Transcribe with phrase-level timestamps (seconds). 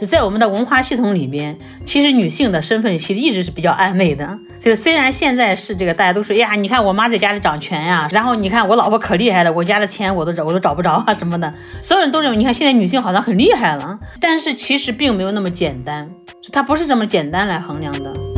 [0.00, 4.38] 就在我们的文化系统里边，其实女性的身份其实一直是比较暧昧的。
[4.58, 11.52] 就虽然现在是这个大家都说，呀，你看我妈在家里掌权呀，然后你看我老婆可厉害了，我家的钱我都找我都找不着啊什么的，
[11.82, 16.10] 所有人都认为你看现在女性好像很厉害了，但是其实并没有那么简单，
[16.50, 18.29] 它不是这么简单来衡量的。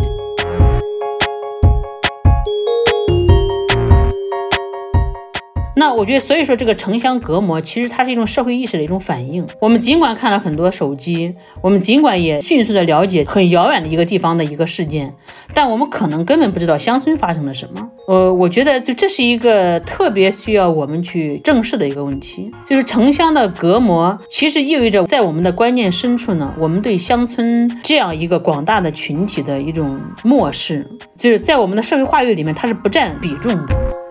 [5.92, 9.46] 我觉得，所以说这个城乡隔膜，其实它是一种社会意识的一种反应。
[9.60, 15.12] 我们尽管看了很多手机，我们尽管也迅速的了解很遥远的一个地方的一个事件，
[15.54, 17.88] 但我们可能根本不知道乡村发生了什么。
[18.08, 30.86] 呃，我觉得就这是一个特别需要我们去正视的一个问题，就是城乡的隔膜，其实意味着在我们的观念深处呢，我们对乡村这样一个广大的群体的一种漠视，
[31.16, 34.01] 就是在我们的社会话语里面，它是不占比重的。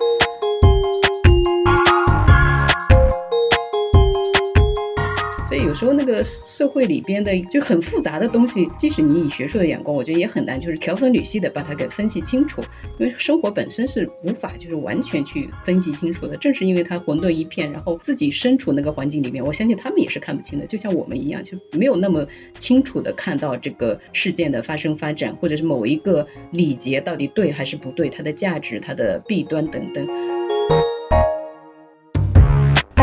[5.72, 12.62] 有时候那个社会里边的就很复杂的东西，即使你以学术的眼光，我觉得也很难，就是条分缕析的把它给分析清楚。
[13.00, 16.36] 因为生活本身是无法就是完全去分析清楚的。
[16.36, 22.28] 正是因为它混沌一片，然后自己身处那个环境里面，我相信他们也是看不清的，就像我们一样，就没有那么
[22.60, 30.06] 清楚的看到这个事件的发生发展，或者是某一个礼节到底对还是不对，它的价值、它的弊端等等。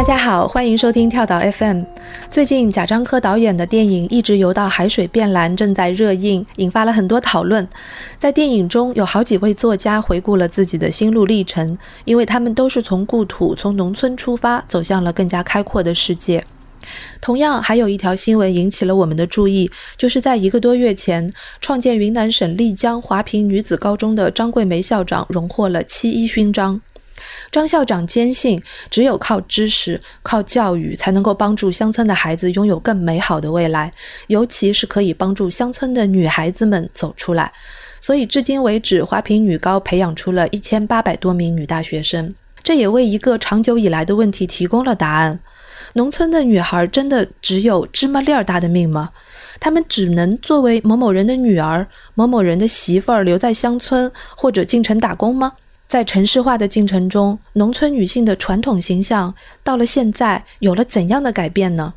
[0.09, 1.83] 大家好，欢迎收听跳岛 FM。
[2.31, 7.69] 最近贾樟柯导演的电影《一直游到海水变蓝》正在热映，引发了很多讨论。
[8.19, 16.43] 在电影中有好几位作家回顾了自己的心路历程，因为他们都是从故土、从农村出发，走向了更加开阔的世界。
[17.21, 26.81] 同样，还有一条新闻引起了我们的注意，就是在一个多月前，创建云南省丽江华坪女子高中的张桂梅校长荣获了七一勋章。
[27.51, 33.93] 张校长坚信，只有靠知识、靠教育，才能够帮助乡村的孩子拥有更美好的未来，
[34.29, 37.53] 尤其是可以帮助乡村的女孩子们走出来。
[38.01, 42.35] 所以，至今为止，华坪女高培养出了一千八百多名女大学生。
[42.63, 45.41] 这也为一个长久以来的问题提供了答案：
[45.95, 49.11] 农村的女孩真的只有芝麻粒儿大的命吗？
[49.59, 55.55] 她们只能作为某某人的女儿、某某人的媳妇儿留在乡村，或者进城打工吗？
[55.89, 59.35] 在城市化的进程中，农村女性的传统形象
[59.65, 61.95] 到了现在有了怎样的改变呢？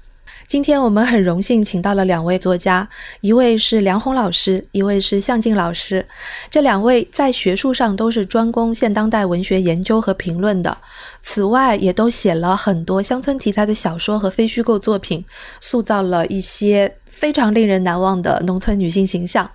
[0.48, 2.88] 今天我们很荣幸请到了两位作家，
[3.20, 6.06] 一位是梁红老师，一位是向静老师。
[6.50, 10.78] 这两位在学术上都是专攻现当代文学研究和评论的，
[11.22, 15.24] 此外也都写了很多乡村题材的小说和非虚构作品，
[15.60, 19.50] 塑造了一些非常令人难忘的农村女性形象。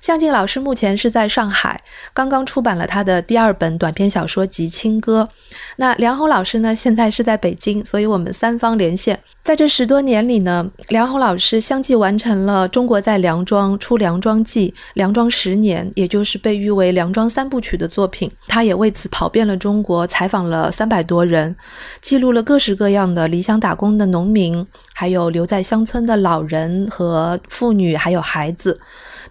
[0.00, 1.80] 向静老师目前是在上海，
[2.14, 5.28] 刚刚出版了他的第二本短篇小说集《青歌》。
[5.76, 9.18] 那梁红老师呢，现在是在北京，所以我们三方连线。
[9.44, 18.30] 在这十多年里呢，梁红老师相继完成了《中国在梁庄出梁庄记》《梁庄十年》，也就是被誉为梁庄三部曲的作品。
[18.46, 21.54] 他也为此跑遍了中国，采访了三百多人，
[22.00, 28.78] 记录了各式各样的离乡打工的农民，还有留在乡村的老人和妇女，还有孩子。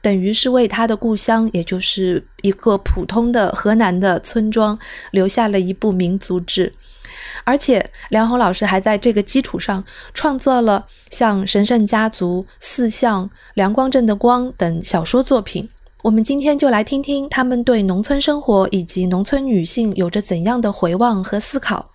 [0.01, 4.77] 等于是为他的故乡，也就是一个普通的河南的村庄，
[5.11, 6.71] 留下了一部民族志。
[7.43, 15.67] 而且梁红老师还在这个基础上创作了像《神圣家族》《四象》《梁光正的光》等小说作品。
[16.07, 21.91] 我们今天就来听听他们对农村生活以及农村女性有着怎样的回望和思考。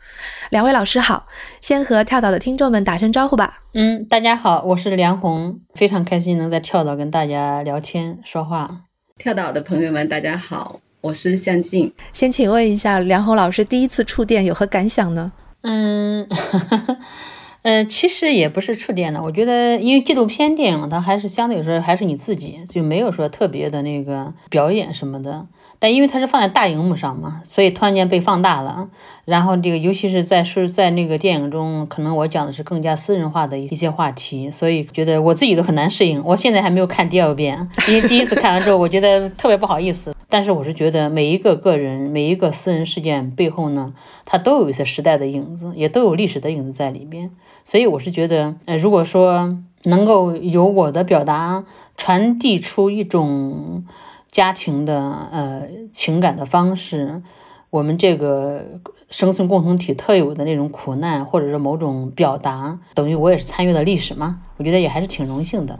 [0.50, 1.24] 两位老师好，
[1.62, 3.60] 先和跳岛的听众们打声招呼吧。
[3.72, 8.82] 嗯，大家好，我是梁红，非常开心能在跳岛跟大家聊天说话。
[9.16, 11.90] 跳岛的朋友们，大家好，我是向静。
[12.12, 15.32] 先请问一下，梁红老师第一次触电有何感想呢？
[15.62, 16.28] 嗯。
[17.62, 25.46] 呃，其实也不是触电的，我觉得，因为纪录片电影它还是相对来说还是你自己，就没有说特别的那个表演什么的。
[25.78, 28.88] 但因为它是放在大荧幕上嘛，所以突然间被放大了。
[29.24, 36.22] 然后这个，尤其是在是在那个电影中，可能我讲的是更加私人化的一些话题，所以觉得我自己都很难适应。
[36.24, 40.12] 我现在还没有看第二遍，因为第一次看完之后，我觉得特别不好意思。
[40.32, 43.92] 但是我是觉得每一个个人、每一个私人事件背后呢，
[44.24, 47.30] 它都有一些时代的影子，也都有历史的影子在里边。
[47.64, 51.66] 所以我是觉得，呃，如果说能够由我的表达
[51.98, 53.84] 传递出一种
[54.30, 57.22] 家庭的呃情感的方式。
[57.68, 58.62] 我们这个
[59.08, 64.40] 生存共同体特有的那种苦难，或者是某种表达，等于我也是参与了历史嘛？
[64.58, 65.78] 我觉得也还是挺荣幸的。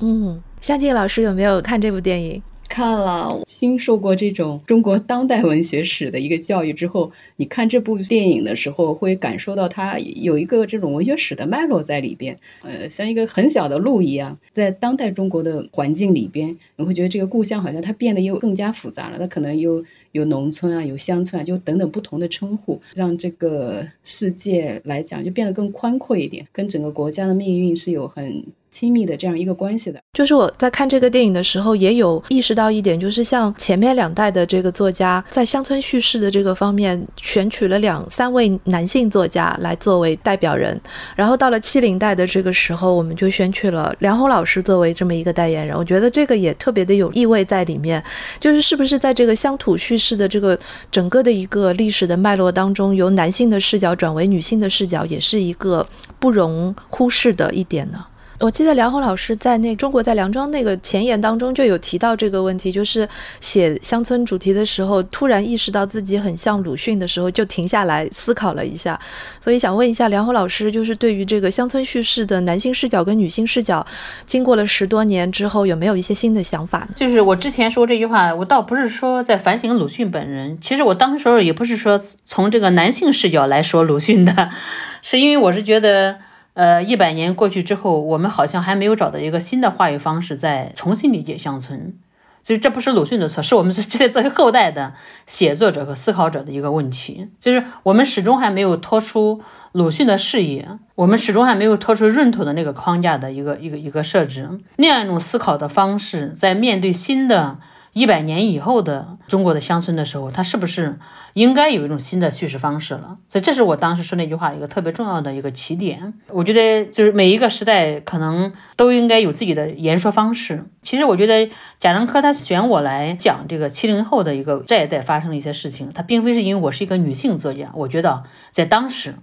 [0.00, 2.42] 嗯，向静老师有没有看这部电影？
[2.72, 12.34] 看了，新受过这种中国当代文学史的一个教育之后，你看这部电影的时候，会感受到它有一个这种文学史的脉络在里边。
[12.62, 19.18] 呃，像一个很小的路一样，在当代中国的环境里边，你会觉得这个故乡好像它变得又更加复杂了。
[19.18, 28.42] 它可能又有农村啊，有乡村啊，就等等不同的称呼，让这个世界来讲就变得更宽阔一点，跟整个国家的命运是有很。
[28.72, 40.80] 亲密的这样一个关系的，就是我在看这个电影的时候，也有意识到一点，就是像前面两代的这个作家，在乡村叙事的这个方面，选取了两三位男性作家来作为代表人，
[41.14, 45.76] 然后到了七零代的这个时候，我们就选取了梁鸿老师作为这么一个代言人。
[45.76, 48.02] 我觉得这个也特别的有意味在里面，
[48.40, 50.58] 就是是不是在这个乡土叙事的这个
[50.90, 55.86] 整个的一个历史的脉络当中，由男性的视角转为女性的视角，也是一个
[56.18, 58.06] 不容忽视的一点呢？
[58.42, 63.08] 我记得梁红老师在那《中国在梁庄》那个前言当中就有提到这个问题，就是
[63.38, 68.98] 写乡村主题的时候，突然意识到自己很像鲁迅的时候，就停下来思考了一下。
[69.40, 73.86] 所以想问一下梁红老师，就是对于这个乡村叙事的男性视角跟女性视角，
[74.26, 76.88] 经过了十多年之后，有没有一些新的想法呢？
[76.96, 84.50] 就是我之前说这句话，我倒不是说在反省鲁迅本人，其实我当时也不是说从这个男性视角来说鲁迅的，
[85.00, 86.16] 是因为我是觉得。
[86.54, 91.94] 呃，一百年过去之后，我们好像还没有找到一个新的话语方式，在重新理解乡村。
[92.42, 94.94] 所以这不是鲁迅的错，是我们这些作为后代的
[95.26, 97.28] 写作者和思考者的一个问题。
[97.38, 99.40] 就是我们始终还没有脱出
[99.72, 104.48] 鲁迅的视野，我们始终还没有脱出闰土的那个框架的一个一个一个设置。
[104.76, 107.58] 那样一种思考的方式，在面对新的。
[107.92, 110.98] 一百年以后的中国的乡村的时候，它是不是
[111.34, 113.18] 应该有一种新的叙事方式了？
[113.28, 116.14] 所以这是我当时说那句话一个特别重要的一个起点。
[116.28, 120.64] 我觉得就是每一个时代可能都应该有自己的言说方式。
[120.82, 121.50] 其实我觉得
[121.80, 127.70] 贾樟柯他选我来讲这个七零后的一个这一代发生的一些事情，他并非是因为我是一个女性作家。
[127.74, 129.14] 我觉得在当时。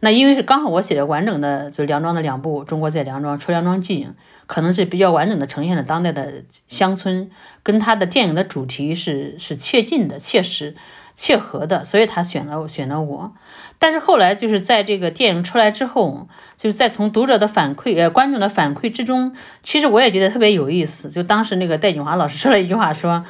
[0.00, 4.04] 那因为是刚好我写的完整的，就是梁庄的两部《中国在梁庄》《出梁庄记》，
[4.46, 7.30] 可能是比较完整的呈现了当代的乡村，
[7.62, 10.74] 跟他的电影的主题是是切近的、切实、
[11.14, 13.32] 切合的，所以他选了选了我。
[13.78, 16.26] 但是后来就是在这个电影出来之后，
[16.56, 21.08] 就是在从读者的反馈、呃观众的反馈之中，其实我也觉得特别有意思。
[21.08, 23.24] 就当时那个戴锦华老师说了一句话，说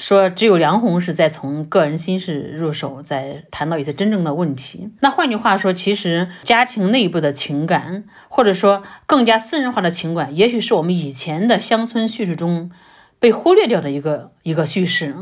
[0.00, 4.90] 说只有梁红是在从个人心事入手，在谈到一些真正的问题。
[5.00, 12.70] 那换句话说，其实家庭内部的情感，或者说更加私人化的情感，也许是我们以前的乡村叙事中
[13.18, 15.14] 被忽略掉的一个一个叙事。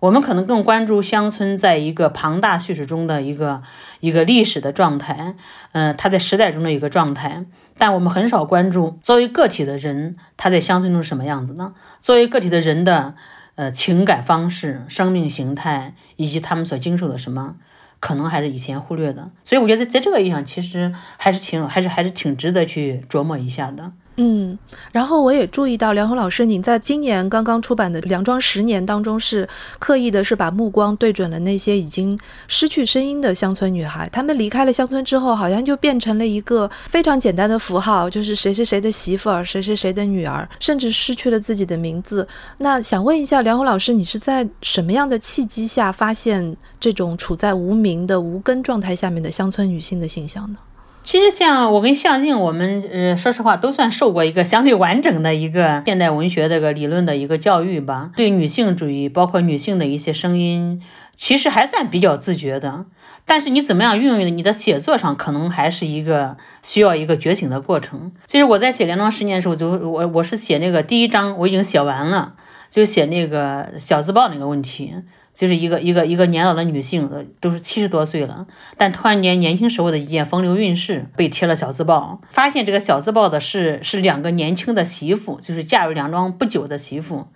[0.00, 3.62] 我们可能更关注乡村在一个庞大叙事中的一个
[4.00, 5.34] 一个历史的状态，
[5.72, 7.44] 嗯，它在时代中的一个状态。
[7.76, 11.74] 但我们很少关注作为个体的人，他在乡村中是什么样子呢？
[12.00, 13.14] 作为个体的人的。
[13.54, 17.56] 呃，情感方式、生命形态以及他们所经受的什么，
[18.00, 23.92] 可能还是以前忽略的，所以我觉得在这个意义上，其实还是挺、还是还是挺值得去琢磨一下的。
[24.16, 24.58] 嗯，
[24.92, 29.48] 然后我也注意到梁红老师，您在今年刚刚出版的《梁庄十年》当中，是
[29.78, 34.06] 刻意的，是把目光对准了那些已经失去声音的乡村女孩。
[34.10, 42.28] 她们离开了乡村之后，好像就变成了一个非常简单的符号，就是谁谁谁的媳妇儿，谁谁谁的女儿，甚至失去了自己的名字。
[42.58, 50.58] 那想问一下梁红老师，你是在什么样的契机下发现这种处在无名的无根状态下面的乡村女性的形象呢？
[51.04, 58.10] 其实像我跟向静，我们呃，说实话都算受过一个相对完整的一个 现代文学这个理论的一个教育吧。
[58.16, 60.80] 对女性主义，包括女性的一些声音，
[61.16, 62.86] 其实还算比较自觉的。
[63.24, 68.12] 但是你怎么样运用你的写作上，可能还是一个需要一个觉醒的过程。
[68.26, 72.34] 其实我在写《梁庄十年》的时候，就我我是写那个第一章，我已经写完了，
[72.70, 74.94] 就写那个小字报那个问题。
[75.34, 77.08] 就是一个一个一个年老的女性，
[77.40, 78.46] 都是七十多岁了，
[78.76, 87.28] 但突然间年轻时候的一件风流韵事被贴了小字报，发现这个小字报的是是两个年轻的媳妇，就是嫁入梁庄不久的媳妇，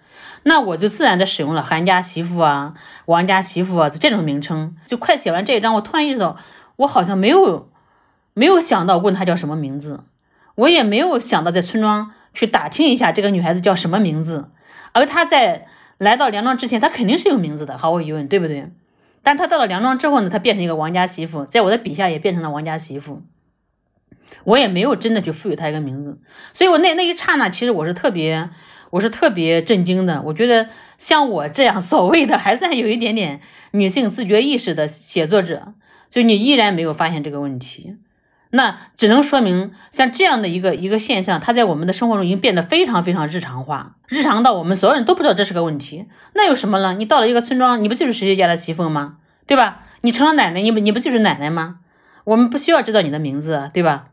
[0.43, 2.75] 那我就自然的使用了韩家媳妇啊、
[3.07, 4.77] 王家媳妇啊这种名称。
[4.85, 6.37] 就快写完这一章，我突然意识到，
[6.77, 7.71] 我好像没有
[8.35, 10.05] 没有想到问她叫什么名字，
[10.57, 14.51] 我也没有想到在村庄去打听一下这个女孩子叫什么名字，
[14.93, 15.67] 而她在。
[15.99, 18.69] 来到梁庄之前，她肯定是有名字的，毫无疑问，对不对？
[19.23, 23.23] 但她到了梁庄之后呢，她变成一个王家媳妇，在我的笔下也变成了王家媳妇。
[24.45, 26.21] 我也没有真的去赋予她一个名字，
[26.53, 28.51] 所以我那那一刹那，其实我是特别，
[28.91, 30.23] 我是特别震惊的。
[30.27, 33.41] 我觉得像我这样所谓的还算有一点点
[33.73, 35.75] 女性自觉意识的写作者，
[36.09, 37.97] 就你依然没有发现这个问题。
[38.57, 46.07] 那只能说明像这样的一个一个现象，它在我们的生活中已经变得非常非常日常化，日常到我们所有人都不知道这是个问题。
[46.35, 46.95] 那有什么了？
[46.95, 49.19] 你到了一个村庄，你不就是谁谁家的媳妇吗？
[49.47, 49.83] 对吧？
[50.01, 51.77] 你成了奶奶，你不你不就是奶奶吗？
[52.25, 54.07] 我们不需要知道你的名字，对吧？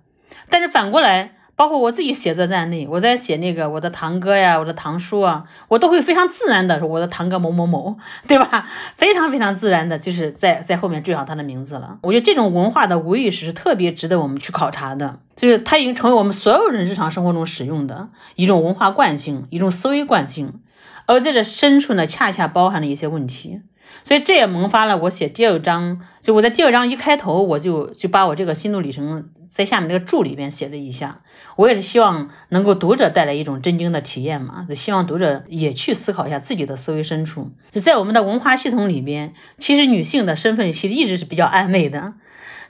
[0.50, 1.38] 但是反过来。
[1.56, 7.96] 包括我自己写作在内，我在写那个我的堂哥呀，我的堂叔啊，我都会非常自然的说我的堂哥某某某，
[8.28, 8.68] 对吧？
[8.96, 12.00] 非常非常自然的，就是在在后面缀上他的名字了。
[12.02, 20.60] 我觉得这种文化的无意识是特别值得我们去考察的，就是它已经成为我们所有人日常生活中使用的一种文化惯性，一种思维惯性，
[21.06, 23.62] 而在这深处呢，恰恰包含了一些问题。
[24.04, 31.20] 所以这也萌发了我写第二章，就我在第二章一开头，我就就把我这个心路历程在下面这个注里边写了一下。
[31.58, 37.52] 我也是希望能够读者带来一种震惊的体验嘛，就希望读者也去思考一下自己的思维深处。
[37.70, 42.14] 就在我们的文化系统里边，其实女性的身份其实一直是比较暧昧的。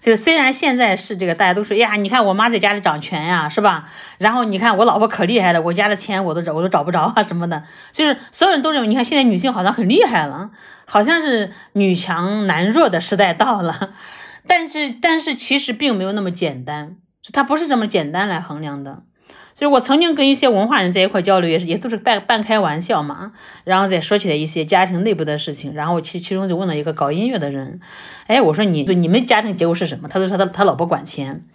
[0.02, 3.88] 就虽然现在是这个，大家都说呀，你看我妈在家里掌权呀，是吧？
[4.18, 7.64] 然后你看我老婆可厉害了，我家的钱我都找我都找不着啊什么的。
[7.94, 10.50] 就是所有人都认为，你看现在女性好像很厉害了，
[10.84, 13.92] 好像是女强男弱的时代到了。
[14.48, 16.98] 但是但是其实并没有那么简单，
[17.32, 19.04] 它不是这么简单来衡量的。
[19.54, 23.34] 就是我曾经跟一些文化人在一块交流，也是也都是半半开玩笑嘛，
[23.64, 27.80] 然后再说起来一些家庭内部的事情，然后其其中就问了一个搞音乐的人，
[28.26, 30.08] 哎，我说你就你们家庭结构是什么？
[30.08, 31.46] 他就说他他老婆管钱，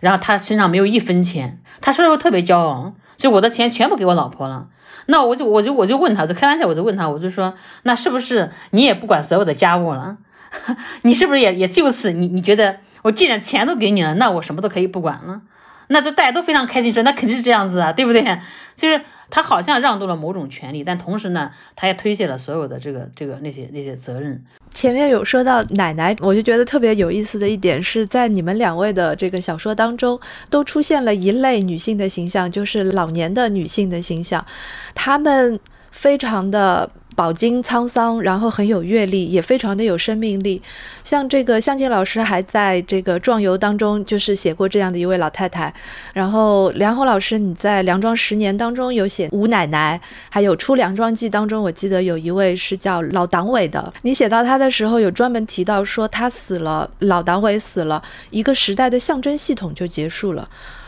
[0.00, 4.68] 然后他身上没有一分钱，他说的时候特别骄傲，就我的钱全部给我老婆了。
[5.06, 10.18] 那我就我就我就问他，就开玩笑，我就问他，我就说那是不是你也不管所有的家务了？
[11.02, 15.42] 你是不是也也就此你你觉得我既然钱都给你了，那我什么都可以不管了？
[15.88, 18.38] 那就大家都非常开心，说那肯定是这样子啊，对不对？
[18.74, 24.44] 就是他好像让渡了某种权利，但同时呢，他也推卸了所有的这个这个那些那些责任。
[24.74, 30.18] 前面有说到奶奶，我就觉得特别有意思的一点是在你们两位的这个小说当中，
[30.50, 34.44] 都出现了一类女性的形象，就是老年的女性的形象，
[34.92, 35.60] 她们
[35.92, 36.90] 非常的。
[37.16, 40.62] 饱经沧桑，然后很有阅历，也非常的有生命力。
[41.02, 45.72] 像这个向静老师还在这个壮游当中，就是写过这样的一位老太太。
[46.12, 53.92] 然后梁红老师，你在《梁庄十年》当中有写吴奶奶，还有《出梁庄记》当中，我记得有一位是叫老党委的。
[54.02, 60.46] 你写到他的时候，有专门提到说他死了，老党委死了，一个时代的象征系统就结束了。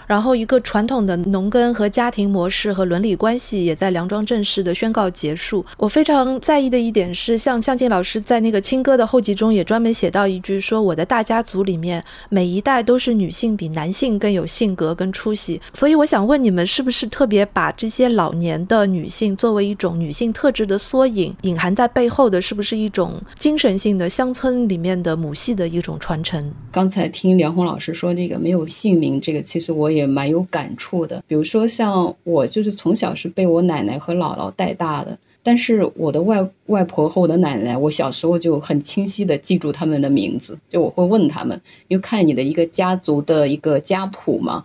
[0.09, 5.63] 然后，一个传统的农耕和家庭模式和伦理关系也在梁庄正式的宣告结束。
[5.77, 15.61] 我非常在意的一点是，像向静老师在那个青歌的后记中也专门写到一句，说我的大家族里面每一代都是女性比男性更有性格跟出息。
[15.75, 26.51] 所以我想问你们，是不是特别把这些老年的女性作为一种女性特质的缩影，隐含在背后的是不是一种精神性的乡村里面的母系的一种传承？
[26.73, 29.98] 刚才听梁红老师说这个没有姓名，这个其实我也。
[29.99, 44.65] 也蛮有感触的，比如说像我，就是从小是被我奶奶和姥姥带大的，但是我的外外婆和我的奶奶，我小时候就很清晰的记住他们的名字，就我会问他们，因为看你的一个家族的一个家谱嘛，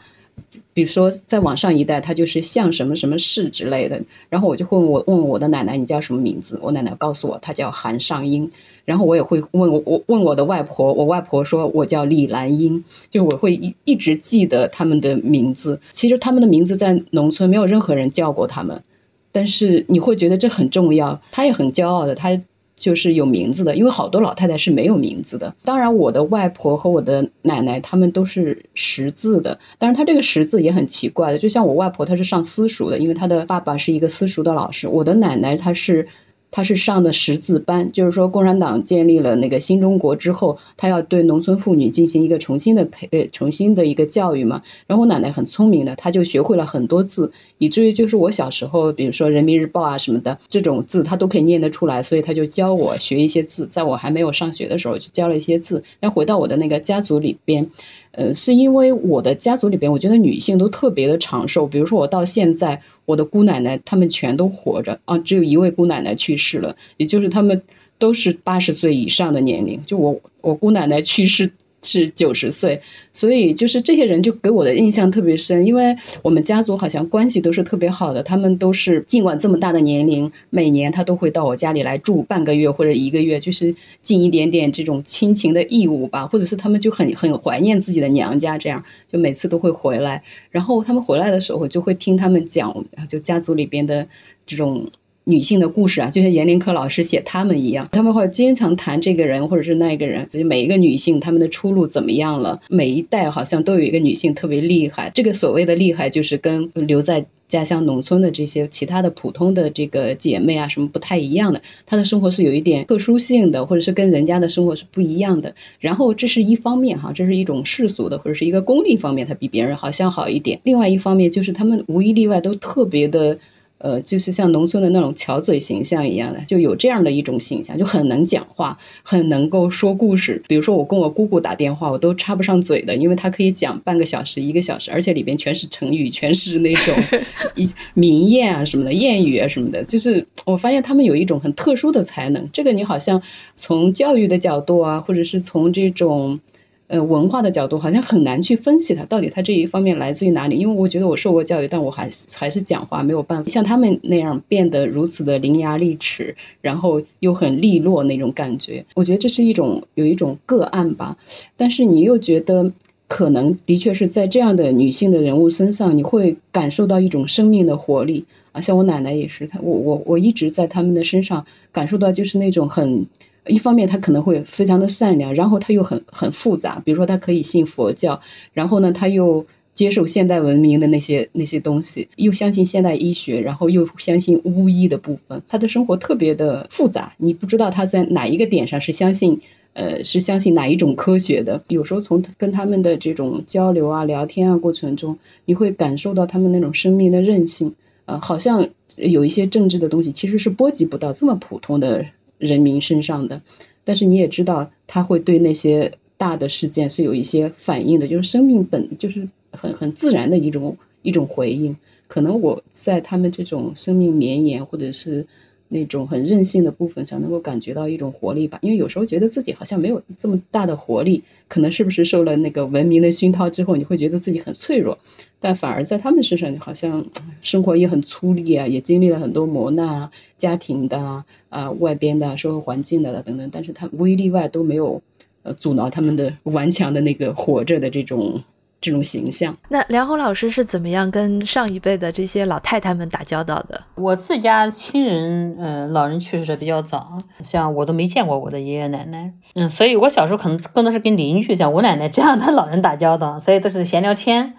[0.74, 8.52] 比如说再往上一代，他就是像什么什么氏之类的，然后我就会问我问我的奶奶你叫什么名字，我奶奶告诉我她叫韩尚英。
[8.86, 15.80] 然后我也会问我我问我的外婆，我外婆说我叫李兰英，就我会一一直记得他们的名字。
[15.92, 18.84] 其实他们的名字在农村没有任何人叫过他们，
[19.32, 21.22] 但是你会觉得这很重要。
[21.32, 22.38] 他也很骄傲的，他
[22.76, 25.54] 就是有名字的，因为好多老太太是没有名字的。
[25.64, 36.08] 当然，我的外婆和我的奶奶他们都是识字的，但是她这个识字也很奇怪的，就像我外婆她是上私塾的，因为她的爸爸是一个私塾的老师，我的奶奶她是。
[36.56, 44.62] 他是上的识字班，就是说共产党建立了那个新中国之后，他要对农村妇女进行一个重新的培，重新的一个教育嘛。
[44.86, 53.66] 然后我奶奶很聪明的，她就学会了很多字，以至于就是我小时候，比如说人民日报啊什么的这种字，她都可以念得出来，所以她就教我学一些字。
[53.66, 55.84] 在我还没有上学的时候，就教了一些字。
[56.02, 57.72] 那回到我的那个家族里边。
[58.14, 61.68] 呃，是因为我的家族里边，我觉得女性都特别的长寿。
[61.68, 67.62] 比如说，我到现在，我的姑奶奶她们全都活着啊，只有一位姑奶奶去世了，也就是她们
[67.98, 69.82] 都是八十岁以上的年龄。
[69.86, 71.52] 就我，我姑奶奶去世。
[71.84, 94.08] 是九十岁，所以就是这些人就给我的印象特别深，因为我们家族好像关系都是特别好的，他们都是尽管这么大的年龄，每年他都会到我家里来住半个月或者一个月，就是尽一点点这种亲情的义务吧，或者是他们就很很怀念自己的娘家，这样就每次都会回来，然后他们回来的时候就会听他们讲，就家族里边的
[94.46, 94.88] 这种。
[95.26, 102.60] 女性的故事啊，就像严林科老师写他们一样，他们会经常谈这个人或者是那个人，就每一个女性她们的出路怎么样了。
[102.70, 115.56] 每一代好像都有一个女性特别厉害，这个所谓的厉害，就是跟留在家乡农村的这些其他的普通的这个姐妹啊什么不太一样的，她的生活是有一点特殊性的，或者是跟人家的生活是不一样的。
[115.80, 120.60] 然后这是一方面哈，这是一种世俗的或者是一个功利方面，她比别人好像好一点。
[120.64, 123.38] 另外一方面就是她们无一例外都特别的。
[123.84, 130.42] 呃，就是像农村的那种巧嘴形象一样的，就有这样的一种形象，就很能讲话，很能够说故事。
[130.48, 136.96] 比如说我跟我姑姑打电话，我都插不上嘴的，因为她可以讲半个小时、一个小时，而且里边全是成语，全是那种
[137.56, 139.84] 一名谚啊什么的、谚语啊什么的。
[139.84, 143.22] 就是我发现他们有一种很特殊的才能，这个你好像
[143.58, 146.40] 从教育的角度啊，或者是从这种。
[146.88, 158.86] 呃，文化的角度好像很难去分析它到底它这一方面来自于哪里，因为我觉得我受过教育，但我还还是讲话没有办法像他们那样变得如此的伶牙俐齿，然后又很利落那种感觉。
[158.94, 161.18] 我觉得这是一种有一种个案吧，
[161.58, 162.72] 但是你又觉得
[163.08, 168.62] 可能的确是在这样的女性的人物身上，你会感受到一种生命的活力啊。
[168.62, 173.08] 像我奶奶也是，她我我我一直在他们的身上感受到就是那种很。
[173.48, 176.82] 一方面，他可能会非常的善良，然后他又很很复杂。
[176.86, 178.20] 比如说，他可以信佛教，
[178.54, 185.42] 然后呢，他又接受现代文明的那些那些东西，又相信现代医学，然后又相信巫医的部分。
[185.50, 189.42] 他的生活特别的复杂，你不知道他在哪一个点上是相信，
[189.74, 191.62] 呃，是相信哪一种科学的。
[191.68, 197.74] 有时候从跟他们的这种交流啊、聊天啊过程中，你会感受到他们那种生命的韧性。
[198.06, 202.06] 呃，好像有一些政治的东西其实是波及不到这么普通的。
[202.44, 203.42] 人民身上的，
[203.84, 211.76] 但是你也知道，他会对那些大的事件是有一些反应的，就是生命本就是很很自然的一种一种回应。
[212.08, 215.26] 可能我在他们这种生命绵延或者是
[215.70, 218.60] 那种很任性的部分上，能够感觉到一种活力吧。
[218.62, 224.98] 因为有时候觉得自己好像没有这么大的活力，可能是不是受了那个文明的熏陶之后，你会觉得自己很脆弱。
[225.40, 227.06] 但反而在他们身上，好像
[227.42, 235.02] 生活也很粗粝啊，也经历了很多磨难啊，家庭的啊，外边的社会环境的等等，但是他无一例外都没有，
[235.42, 238.42] 呃，阻挠他们的顽强的那个活着的这种
[238.84, 239.56] 这种形象。
[239.70, 243.82] 那梁红老师是怎么样跟上一辈的这些老太太们打交道的？
[243.96, 254.54] 我自家亲人，呃，老人去世的比较早，像我都没见过我的爷爷奶奶，嗯，所以我小时候可能更多是跟邻居，像我奶奶这样的老人打交道，所以都是闲聊天。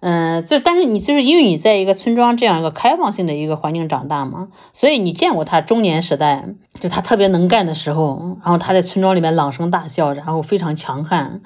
[0.00, 11.40] 嗯，就但是你就是因为你在一个村庄这样一个开放性的一个环境长大嘛，所以你见过他中年时代，就他特别能干的时候，然后他在村庄里面朗声大笑，然后非常强悍。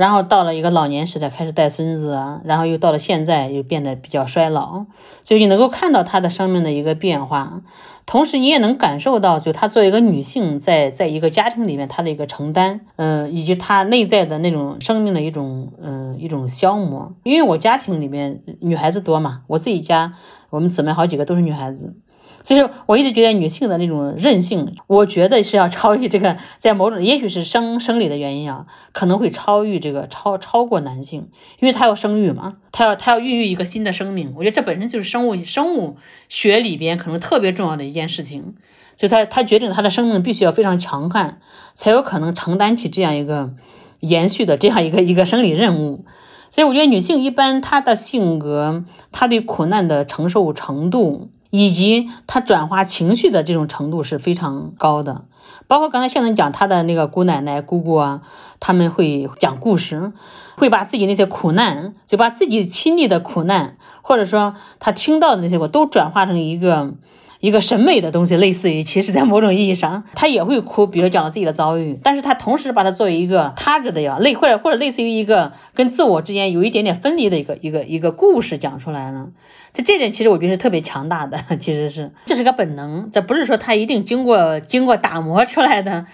[0.00, 4.86] 然后到了一个老年时代，开始带孙子，然后又到了现在，又变得比较衰老，
[5.22, 7.60] 所以你能够看到她的生命的一个变化，
[8.06, 17.12] 同时你也能感受到，就她作为一个女性，在在一个家庭里面她的一个承担，嗯，以及她内在的那种生命的一种，嗯，一种消磨。
[17.22, 20.14] 因为我家庭里面女孩子多嘛，我自己家
[20.48, 21.94] 我们姊妹好几个都是女孩子。
[22.42, 31.28] 其实我一直觉得女性的那种韧性，我觉得是要超越这个， 在某种也许是生生理的原因啊，可能会超越这个超超过男性，
[31.60, 35.96] 因为她要生育嘛，她要她要孕育一个新的生命，我觉得这本身就是生物生物
[36.30, 38.54] 学里边可能特别重要的一件事情，
[38.96, 41.38] 所以她她决定她的生命必须要非常强悍，
[41.74, 43.52] 才有可能承担起这样一个
[44.00, 46.06] 延续的这样一个一个生理任务，
[46.48, 51.28] 所以我觉得女性一般她的性格，她对苦难的承受程度。
[51.50, 55.24] 以及他转化情绪的这种程度是非常高的，
[55.66, 58.22] 包括刚才向总讲他的那个姑奶奶、姑姑啊，
[58.58, 60.12] 他们会讲故事，
[60.56, 66.94] 会把自己那些苦难，就把自己亲历的苦难，或者说他听到的那些，我都转化成一个。
[67.40, 79.28] 一个审美的东西，类似于，其实，在某种意义上，他也会哭，比如讲了自己的遭遇，但是他同时把它作为一个他者的呀，类或者或者类似于一个跟自我之间有一点点分离的一个一个一个故事讲出来呢，
[79.72, 86.06] 在这点，其实我觉得是特别强大的，其实是这是个本能，这不是说他一定经过经过打磨出来的。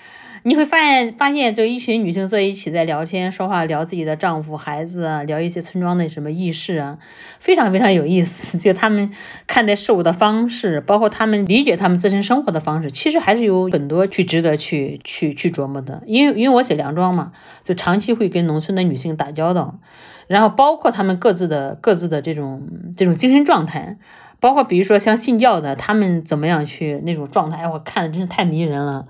[0.47, 6.99] 你会发现，发现就一群女性坐一起在聊天说话，聊自己的丈夫、孩子，聊一些村庄的什么轶事啊，
[7.41, 8.57] 非常非常有意思。
[8.63, 9.11] 就他们
[9.49, 16.05] 看待事物的方式，包括他们理解他们自身生活的方式，其实还是有很多去值得去去去琢磨的。
[16.07, 19.81] 因为因为我写梁庄嘛，就长期会跟农村的女性打交道，
[20.29, 23.99] 然后包括他们各自的各自的这种这种精神状态，
[24.39, 29.09] 包括比如说像信教的，他们怎么样去那种状态，我看着真是太迷人了。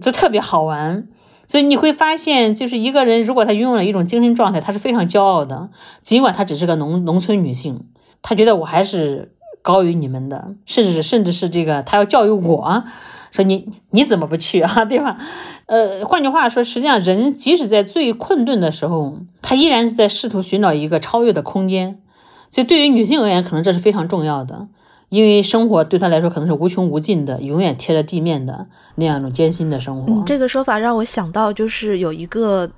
[0.00, 1.06] 就特别好玩，
[1.46, 5.70] 所以你会发现，就是一个人如果他拥有了一种精神状态，他是非常骄傲的。
[6.02, 7.84] 尽管他只是个农农村女性，
[8.22, 12.84] 她觉得我还是高于你们的，甚至甚至是这个他要教育我，
[13.30, 15.18] 说你你怎么不去啊， 对吧？
[15.66, 22.00] 呃，换句话说，实际上人即使在最困顿的时候，他依然是在试图寻找一个超越的空间。
[22.50, 24.66] 所以对于女性而言，可能这是非常重要的，
[25.08, 30.22] 因为生活对她来说可能是无穷无尽的，永远贴着地面的那样一种艰辛的生活。
[30.24, 32.70] 这个说法让我想到，就是有一个。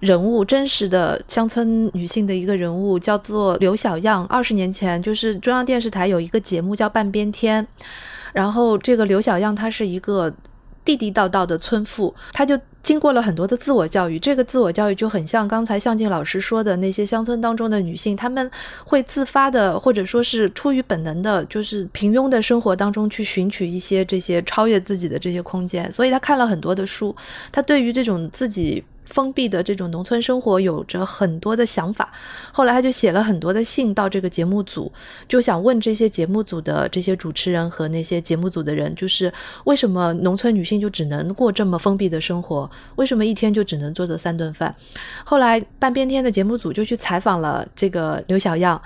[0.00, 4.26] 人物真实的乡村女性的一个人物叫做刘小样。
[4.26, 7.64] 二十年前，就是中央电视台有一个节目叫《半边天》，
[8.34, 10.30] 然后这个刘小样她是一个
[10.84, 14.16] 地地道道的村妇，她就经过了很多的自我教育。
[14.16, 18.48] 这个自我教育就很像刚才向静老师说的那些乡村当中的女性，她们
[18.84, 25.92] 会自发的或者说是出于本能的，就是平庸的生活当中去寻取一些这些超越自己的这些空间。
[25.92, 27.14] 所以她看了很多的书，
[27.50, 28.84] 她对于这种自己。
[29.06, 32.12] 封闭的这种农村生活有着很多的想法，
[32.52, 34.92] 后来他就写了很多的信到这个节目组，
[35.28, 39.32] 就想问这些节目组的这些主持人和那些节目组的人，就是
[39.64, 42.70] 为什么农村女性就只能过这么封闭的生活？
[42.96, 44.74] 为什么一天就只能做这三顿饭？
[45.24, 48.80] 后来半边天的节目组就去采访了这个刘小样，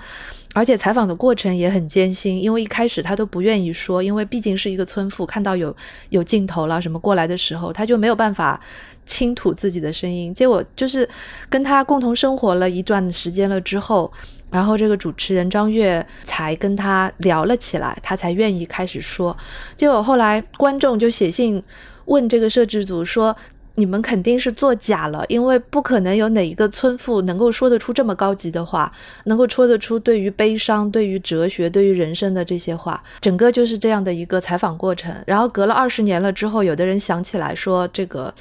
[0.53, 5.75] 而且采访的过程也很艰辛，因为一开始他都不愿意说，因为毕竟是一个村妇，看到有
[6.09, 8.59] 有镜头了什么过来的时候，他就没有办法。
[9.03, 11.09] 倾吐自己的声音，结果就是
[11.49, 14.09] 跟他共同生活了一段时间了之后，
[14.51, 19.35] 然后这个主持人张悦才跟他聊了起来，他才愿意开始说。
[19.75, 21.61] 结果后来观众就写信
[22.05, 23.35] 问这个摄制组说
[23.81, 28.91] ：“你们肯定是作假了，因为不可能有哪一个村妇能够说得出这么高级的话，
[29.23, 35.11] 能够说得出对于悲伤、对于哲学、对于人生的这些话。”整个就是这样的一个采访过程。
[35.25, 38.31] 然后隔了二十年了之后，有的人想起来说这个。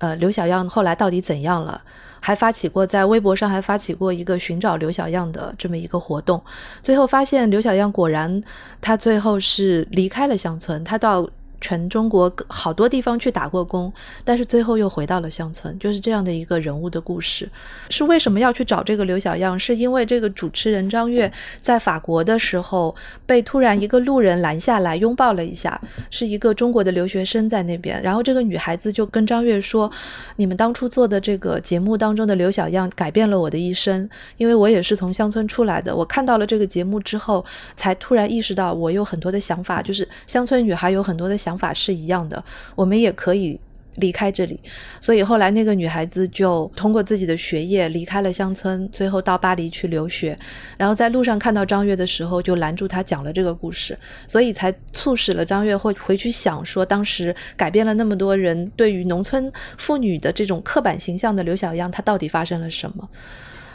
[0.00, 1.78] 呃，刘小样后来到底怎样了？
[2.20, 6.42] 还发起过在微博上还发起过一个寻找刘小样的这么一个活动，
[6.82, 8.42] 最后发现刘小样果然，
[8.80, 11.28] 他最后是离开了乡村，他到。
[11.60, 13.92] 全中国好多地方去打过工，
[14.24, 17.48] 但是最后又回到了乡村，就是这样的一个人物的故事。
[17.90, 19.58] 是为什么要去找这个刘小样？
[19.58, 22.94] 是因为这个主持人张悦在法国的时候
[23.26, 25.78] 被突然一个路人拦下来拥抱了一下，
[26.10, 28.02] 是一个中国的留学生在那边。
[28.02, 29.90] 然后这个女孩子就跟张悦说
[30.36, 35.94] ：“你们当初做的这个节目当中的刘小样改变了我的一生，因为我也是从乡村出来的。
[35.94, 37.44] 我看到了这个节目之后，
[37.76, 42.44] 才突然意识到我有很多的想法，就是乡村女孩有很多的想。”想法是一样的，
[42.76, 43.58] 我们也可以
[43.96, 44.60] 离开这里。
[45.00, 50.38] 所以后来那个女孩子就通过自己的学业离开了乡村，最后到巴黎去留学。
[50.78, 63.08] 然后在路上看到张悦的时候，就拦住他讲了这个故事，所以才促使了张悦会回去想说，当时改变了那么多人对于农村妇女的这种刻板形象的刘小样，她到底发生了什么？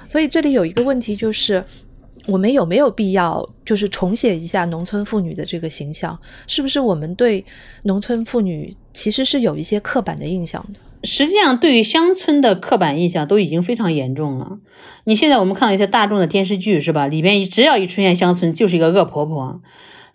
[0.07, 1.61] 所以这里有一个问题就是。
[2.27, 6.19] 我们有没有必要就是重写一下农村妇女的这个形象？
[6.47, 7.45] 是不是我们对
[7.83, 10.79] 农村妇女其实是有一些刻板的印象的？
[11.03, 14.57] 实际上，对于乡村的刻板印象都已经非常严重了。
[15.03, 17.05] 你现在我们看到一些大众的电视剧，是吧？
[17.05, 19.61] 里边只要一出现乡村，就是一个恶婆婆。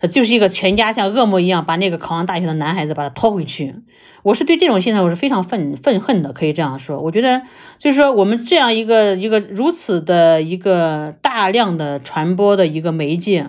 [0.09, 3.75] 就是一个全家像恶魔一样把那个考上大学的男孩子把他拖回去，
[4.23, 6.99] 我是对这种现象我是非常愤愤恨的，可以这样说。
[6.99, 7.41] 我觉得
[7.77, 13.47] 就是说我们这样一个一个如此的一个大量的传播的一个媒介。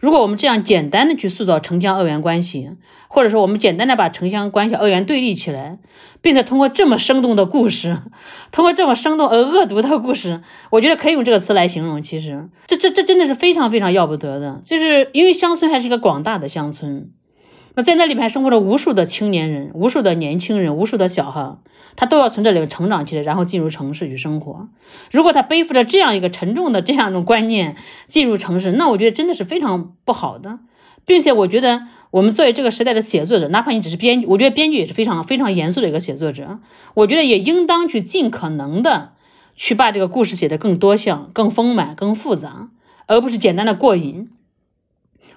[0.00, 2.70] 如果我们这样简单的去塑造城乡二元关系，
[3.08, 5.78] 或者说我们简单的把城乡关系二元对立起来，
[6.20, 7.98] 并且通过这么生动的故事，
[8.52, 10.40] 通过这么生动而恶毒的故事，
[10.70, 12.02] 我觉得可以用这个词来形容。
[12.02, 17.10] 其实，这这这真的是非常非常要不得的，就是因为乡村还是一个广大的乡村。
[17.74, 21.56] 那在那里面生活着无数的青年人，无数的年轻人，无数的小孩，
[21.96, 24.68] 他都要从这里面成长起来，然后进入城市去生活。
[25.10, 30.58] 如果他背负着这样一个沉重的这样一种观念进入城市，那我觉得真的是非常不好的。
[31.06, 36.60] 并且我觉得，我们作为这个时代的写作者，哪怕你只是编，我觉得编剧也是非常非常严肃的一个写作者。
[36.94, 39.12] 我觉得也应当去尽可能的
[39.56, 42.68] 去把这个故事写得更多项、更丰满、更复杂，
[43.06, 44.28] 而不是简单的过瘾。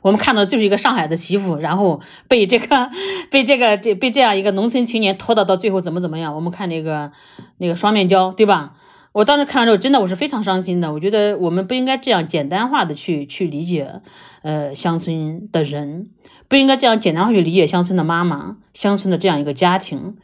[0.03, 2.91] 我们看到就是一个上海的媳妇，然后被这个
[3.31, 6.35] 被这个这被这样一个农村青年拖到到最后怎么怎么样？
[6.35, 7.11] 我们看那个
[7.57, 8.73] 那个双面胶，对吧？
[9.13, 10.91] 我当时看完之后，真的我是非常伤心的。
[10.91, 14.01] 我觉得我们不应该这样简单化的去去理解，
[14.41, 16.07] 呃，乡村的人
[16.47, 20.15] 不应该这样简单化去理解乡村的妈妈，乡村的这样一个家庭。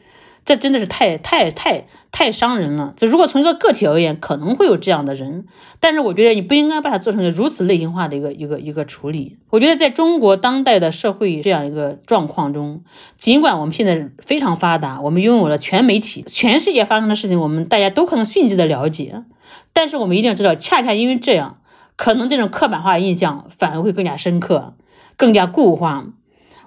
[0.50, 2.96] 这真的是太太太太伤人了。
[2.98, 5.46] 就如果从一个个体而言，可能会有这样的人，
[5.80, 9.38] 但是我觉得你不应该把它做成如此类型化的一个一个一个处理。
[9.52, 12.82] 我觉得在中国当代的社会这样一个状况中，
[13.16, 19.24] 尽管我们现在非常发达，我们拥有了全媒体，全世界发生的事情，我们大家都可能迅即的了解，
[19.72, 21.60] 但是我们一定要知道，恰恰因为这样，
[21.96, 24.74] 可能这种刻板化印象反而会更加深刻。
[25.16, 26.06] 更加固化，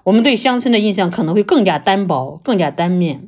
[0.05, 3.27] 我们对乡村的印象可能会更加单薄、更加单面。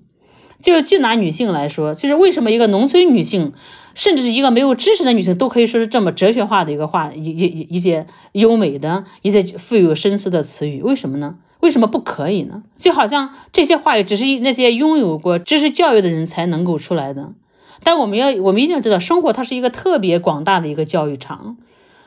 [0.62, 3.54] 就是就拿女性来说，就是为什么一个农村女性，
[3.94, 11.36] 甚至是一个没有知识的女性，都可以说是这么哲学化的一个话，一一一一些优美的、一些富有深思的词语，为什么呢？
[11.62, 12.64] 为什么不可以呢？
[12.78, 17.34] 就好像这些话语只是那些拥有过知识教育的人才能够出来的。
[17.84, 21.58] 但我们要，我们一定要知道，生活它是一个特别广大的一个教育场，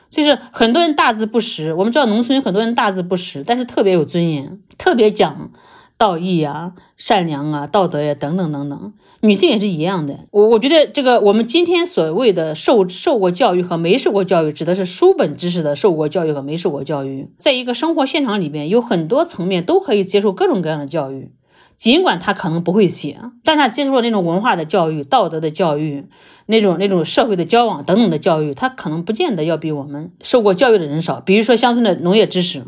[0.09, 1.73] 就是很多人大字不识。
[1.73, 5.51] 我们知道农村很多人大字不识，但是特别有尊严，特别讲。
[5.99, 10.21] 道义啊，善良啊，道德呀，等等等等，女性也是一样的。
[10.31, 17.27] 我我觉得这个我们今天所谓的受受过教育和没受过教育，指的是书本知识的受过教育和没受过教育。
[17.37, 21.33] 在一个生活现场里边，有很多层面都可以接受各种各样的教育，
[21.75, 26.05] 尽管他可能不会写，但他接受了那种文化的教育、道德的教育、
[26.45, 31.19] 那种那种社会的交往等等的教育，他可能不见得要比我们受过教育的人少。
[31.19, 32.63] 比如说乡村的农业知识。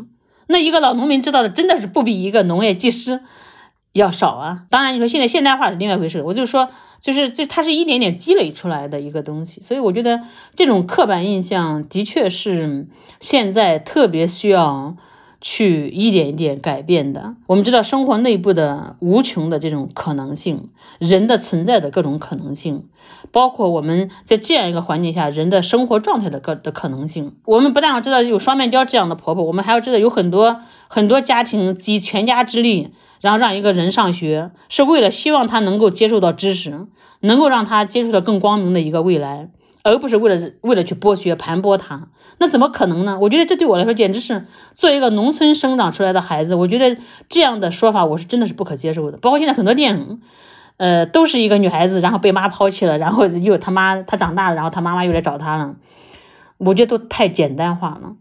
[0.52, 3.20] 那一个老农民知道的真的是不比一个农业技师
[3.94, 4.62] 要少啊！
[4.70, 6.22] 当然，你说现在现代化是另外一回事。
[6.22, 6.68] 我就说，
[7.00, 10.20] 就是就它是一点点积累出来的一个东西，所以我觉得
[10.54, 12.86] 这种刻板印象的确是
[13.18, 14.96] 现在特别需要。
[15.42, 17.34] 去一点一点改变的。
[17.48, 22.84] 我们知道生活内部的无穷的这种可能性，人的存在的各种可能性，
[23.30, 27.34] 包括我们在这样一个环境下人的生活状态的各的可能性。
[27.44, 36.86] 我们不但要知道有双面胶这样的婆婆，我们还要知道有很多很多家庭集全家之力，然后让一个人上学，是为了希望他能够接受到知识，
[37.20, 39.50] 能够让他接触到更光明的一个未来。
[39.82, 43.18] 而不是为了为了去剥削盘剥他，那怎么可能呢？
[43.20, 46.96] 我觉得这对我来说简直是作为一个农村生长出来的孩子，我觉得
[47.28, 49.18] 这样的说法我是真的是不可接受的。
[49.18, 50.20] 包括现在很多电影，
[50.76, 55.74] 呃，都是一个女孩子，然后被妈抛弃了，然后又他妈她长大了，然后她妈妈又来找她了，
[56.58, 58.16] 我觉得都太简单化了。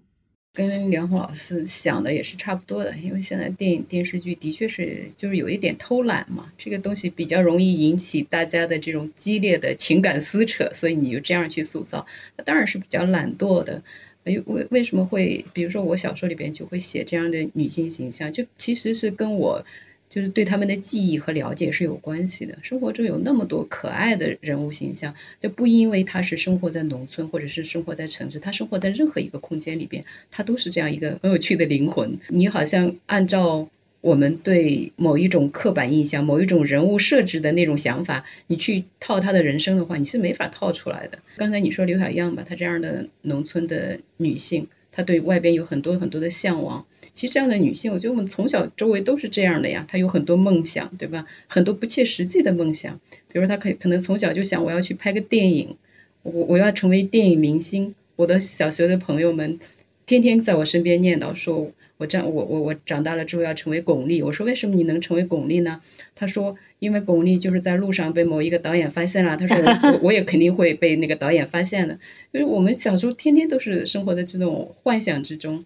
[0.53, 13.81] 跟梁红老师想的也是差不多的，因为现在电影电视剧的确是就是有一点偷懒嘛，这个东西比较容易引起大家的这种激烈的情感撕扯，所以你就这样去塑造，那当然是比较懒惰的。
[14.23, 19.65] 为为为什么会，比如说我小说里边就会写这样的女性形象，就其实是跟我。
[20.12, 22.58] 就是对他们的记忆和了解是有关系的。
[22.62, 32.19] 生活中有那么多可爱的人物形象，就不因为他是生活在农村或者是生活在城市，他生活在任何一个空间里边，他都是这样一个很有趣的灵魂。
[32.28, 33.69] 你好像按照
[34.02, 41.19] 我们对某一种刻板印象、某一种人物设置的那种想法，你去套他的人生的话，你是没法套出来的。
[41.38, 46.86] 刚才你说刘小样吧，她这样的农村的女性，她对外边有很多很多的向往。
[47.13, 49.86] 其实这样的女性，我觉得我们从小周围都是这样的呀。
[49.88, 51.25] 她有很多梦想，对吧？
[51.47, 52.99] 很多不切实际的梦想，
[53.32, 55.75] 比如她可可能从小就想我要去拍个电影，
[56.23, 57.95] 我我要成为电影明星。
[58.15, 59.60] 我的小学的朋友们
[60.06, 61.71] 天天在我身边念叨说。
[62.01, 65.81] 我长我我我长大了之后要成为巩俐，我说为什么你能成为巩俐呢？
[66.15, 69.37] 他说因为巩俐就是在路上被某一个导演发现了。
[69.37, 71.99] 他说我 我也肯定会被那个导演发现的。
[72.33, 75.63] 就是我们小时候天天都是生活在这种幻想之中，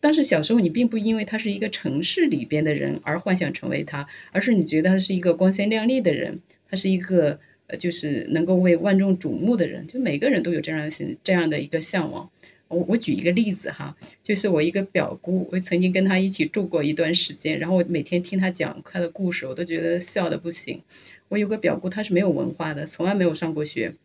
[0.00, 12.28] 但是小时候你并不因为他是一个城市里边的人而幻想成为他，而是你觉得他是一个光鲜亮丽的人，他是一个呃就是能够为万众瞩目的人，就每个人都有这样的心这样的一个向往。
[12.70, 20.82] 我我举一个例子哈，就是我一个表姑，我曾经跟她一起住过一段时间，然后我每天听她讲她的故事，我都觉得笑的不行。
[21.28, 23.96] 我有个表姑，她是没有文化的，从来没有上过学，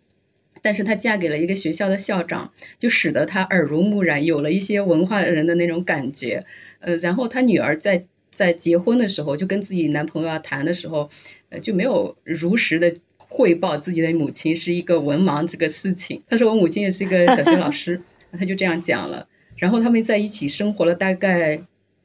[0.63, 6.43] 但是她嫁给了一个学校的校长，就使得她耳濡目染，有了一些文化人的那种感觉。
[6.80, 11.12] 呃，然后她女儿在在结婚的时候，就跟自己男朋友要谈的时候，
[11.49, 16.23] 呃，就没有如实的汇报自己的母亲是一个文盲这个事情。
[16.28, 18.01] 她说我母亲也是一个小学老师。
[18.38, 21.62] 他就这样讲了，然后他们在一起生活了大概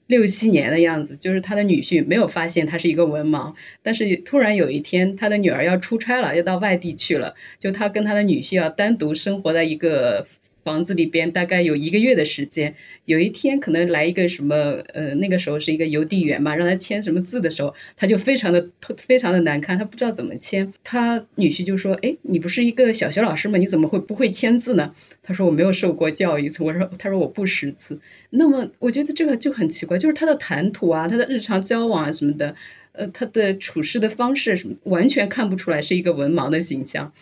[0.07, 10.27] 六七年的样子，就是他的女婿没有发现他是一个文盲，但是突然有一天，他的女儿要出差了，要到外地去了，就他跟他的女婿要单独生活在一个。
[10.64, 14.55] 房子里边大概有一个月的时间，有一天可能来一个什么，
[14.92, 18.68] 呃，那个时候是一个邮递员嘛，让他签什么字的时候，他就非常的
[18.99, 20.73] 非常的难堪，他不知道怎么签。
[20.85, 23.59] 他女婿就说：“哎，你不是一个小学老师吗？
[23.59, 27.99] 你怎么会不会签字呢？”他说：“我没有受过教育。”我说：“他说我不识字。”
[28.31, 32.55] 那么我觉得这个就很奇怪，就是他的谈吐啊，他的日常交往啊什么的，
[32.92, 37.12] 呃，他的处事的方式什么，完全看不出来是一个文盲的形象。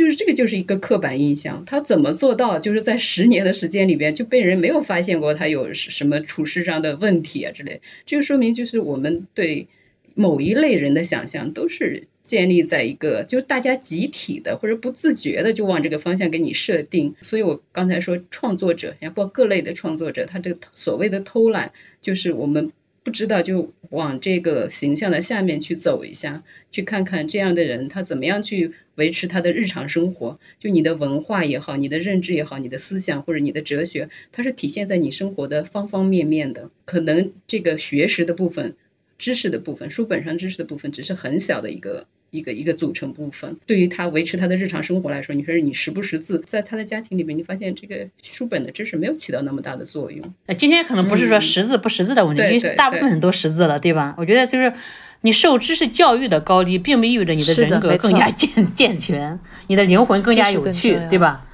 [0.00, 1.62] 就是这个，就是一个刻板印象。
[1.66, 7.82] 他怎么做到，就是在十年的时间里边就被人没有发现过他有什么处事上的问题啊之类？
[8.06, 9.68] 这就说明，就是我们对
[10.14, 17.14] 某一类人的想象都是建立在一个，就是大家集体的或者不自觉的就往这个方向给你设定。
[17.20, 22.72] 所以我刚才说创作者，包括各类的创作者，他这个所谓的偷懒，就是我们。
[23.02, 30.38] 不知道就往这个形象的下面去走一下，去看看这样的人他怎么样去维持他的日常生活。
[30.58, 36.70] 就你的文化也好，你的认知也好，你的思想或者你的哲学，它是体现在你生活的方方面面的。
[36.84, 38.76] 可能这个学识的部分、
[39.18, 42.06] 知识的部分、书本上知识的部分，只是很小的一个。
[42.30, 50.24] 一个一个组成部分，对于他维持他的日常生活来说，你说你识不识字，在他的家庭里面，你发现这个书本的知识没有起到那么大的作用。
[50.46, 54.14] 呃，今天可能不是说识字不识字的问题，因为大部分人都识字了，对吧？
[54.16, 54.72] 我觉得就是
[55.22, 61.46] 你受知识教育的高低，并不意味着你的人格更加健健全，你的灵魂更加有趣，对吧？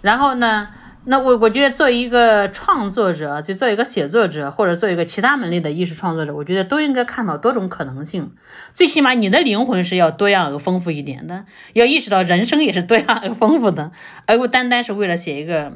[0.00, 0.68] 然后呢？
[1.04, 8.32] 那我我觉得做一个创作者，就做一个写作者，或者做一个其他门类的艺术创作者，我觉得都应该看到多种可能性。
[8.72, 13.90] 最起码你的灵魂是要多样而丰富一点的，要意识到人生也是多样而丰富的，
[14.26, 15.72] 而不单单是为了写一个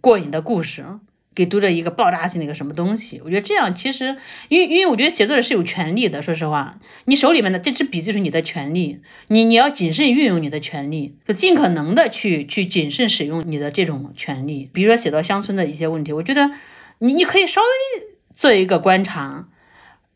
[0.00, 0.84] 过瘾的故事。
[1.34, 3.20] 给读者一个爆炸性的一个什么东西？
[3.24, 4.16] 我觉得这样其实，
[4.48, 6.20] 因为因为我觉得写作者是有权利的。
[6.20, 14.68] 说实话，你手里面的这支笔就是你的权利，你你要谨慎运用你的权利，就尽可能的去去谨慎使用你的这种权利。
[14.72, 16.50] 比如说写到乡村的一些问题，我觉得
[16.98, 19.48] 你你可以稍微做一个观察，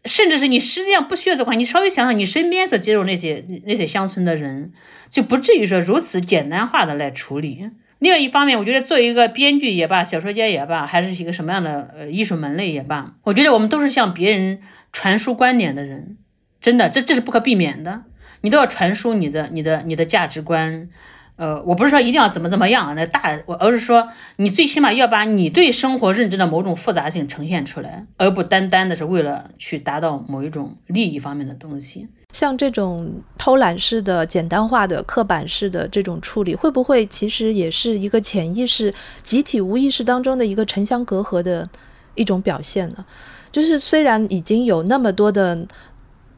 [0.04, 4.72] 甚至是你实际上不需要做话，你稍微想想你身边所接触那些那些乡村的人，
[5.08, 7.70] 就不至于说如此简单化的来处理。
[8.06, 14.60] 另外一方面，我觉得作为一个编剧也罢，小说家也罢，还是一个什么样的呃艺术门类也罢，我觉得我们都是向别人
[14.92, 16.16] 传输观点的人，
[16.60, 18.04] 真的，这这是不可避免的，
[18.42, 20.88] 你都要传输你的你的你的价值观。
[21.36, 32.08] 呃，我不是说一定要怎么怎么样，那大我，而是说你最起码要把你对生活认知的某种复杂性呈现出来，而不单单的是为了去达到某一种利益方面的东西。
[32.32, 41.68] 像这种偷懒式的、简单化的、刻板式的这种处理，会不会其实也是一个潜意识、集体无意识当中的一个城乡隔阂的
[42.14, 43.04] 一种表现呢？
[43.52, 45.66] 就是虽然已经有那么多的。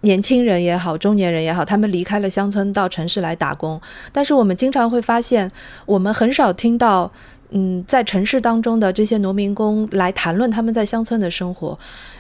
[0.02, 3.80] 年轻人也好，中年人也好，他们离开了乡村到城市来打工，
[4.12, 5.50] 但是我们经常会发现，
[5.86, 7.10] 我们很少听到，
[7.50, 11.76] 嗯，在城市当中的这些农民工来谈论他们在乡村的生活，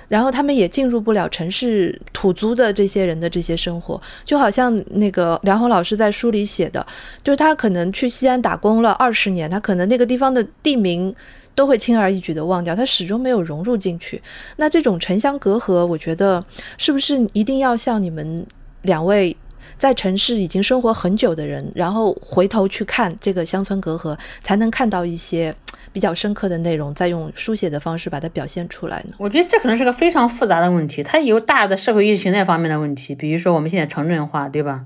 [0.08, 6.84] 然后他们也进入不了城市土族的这些人的这些生活，就好像那个梁红老师在书里写的，
[7.22, 11.14] 就是他可能去西安打工了二十年，他可能那个地方的地名。
[11.58, 14.22] 都会轻而易举的忘掉，他始终没有融入进去。
[14.58, 16.44] 那这种城乡隔阂，我觉得
[16.76, 18.46] 是不是一定要像你们
[18.82, 19.36] 两位
[19.76, 25.52] 在城市已经生活很久的人，然后回头去看这个乡村隔阂，才能看到一些
[25.92, 29.14] 比较深刻的内容，再用书写的方式把它表现出来呢？
[29.18, 34.84] 我觉得这可能是个非常复杂的问题，它有大的社会意识形态方面的问题，比如说我们现在城镇化，对吧？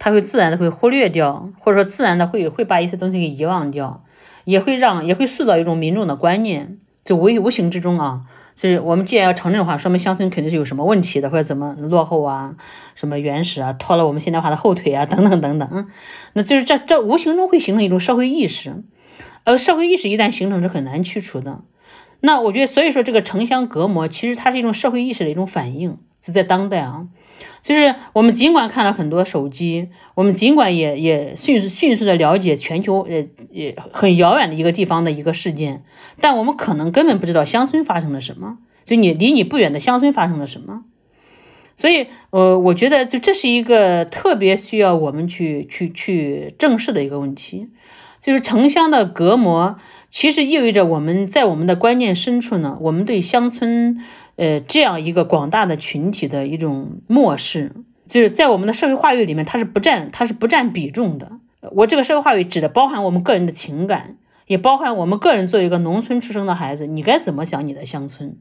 [0.00, 4.02] 它会自然的会忽略掉，或者说自然的会会把一些东西给遗忘掉。
[4.48, 8.22] 也会让也会塑造一种民众的观念，就无无形之中啊，
[8.54, 12.56] 就是我们既然要城镇化，说明乡村肯定是有什么问题的，或者怎么落后啊，
[12.94, 15.86] 什么原始啊，拖了我们现代化的后腿啊， 等等等等。
[16.32, 18.82] 那就是这这无形中会形成一种社会意识，
[19.44, 21.60] 而社会意识一旦形成是很难去除的。
[22.20, 27.08] 那我觉得，所以说这个城乡隔膜其实它是一种社会意识的一种反应，就在当代啊。
[27.62, 35.82] 就是我们尽管看了很多手机，我们尽管也也迅速迅速的了解全球呃也很遥远的一个地方的一个事件，
[36.20, 40.84] 但我们可能根本不知道乡村发生了什么，就你离你不远的乡村发生了什么。
[41.78, 47.68] 所以，呃，我觉得就这是一个特别需要我们去去去正视的一个问题，
[48.18, 49.76] 就是城乡的隔膜，
[50.10, 53.96] 其实意味着我们在我们的观念深处呢，我们对乡村。
[54.34, 57.72] 呃，这样一个广大的群体的一种漠视，
[58.06, 61.32] 就是在我们的社会话语里面，它是不占，它是不占比重的。
[61.72, 68.36] 我这个社会话语指的包含我们个人的情感，也包含我们个人作为一个农村出生的孩子，你该怎么想你的乡村？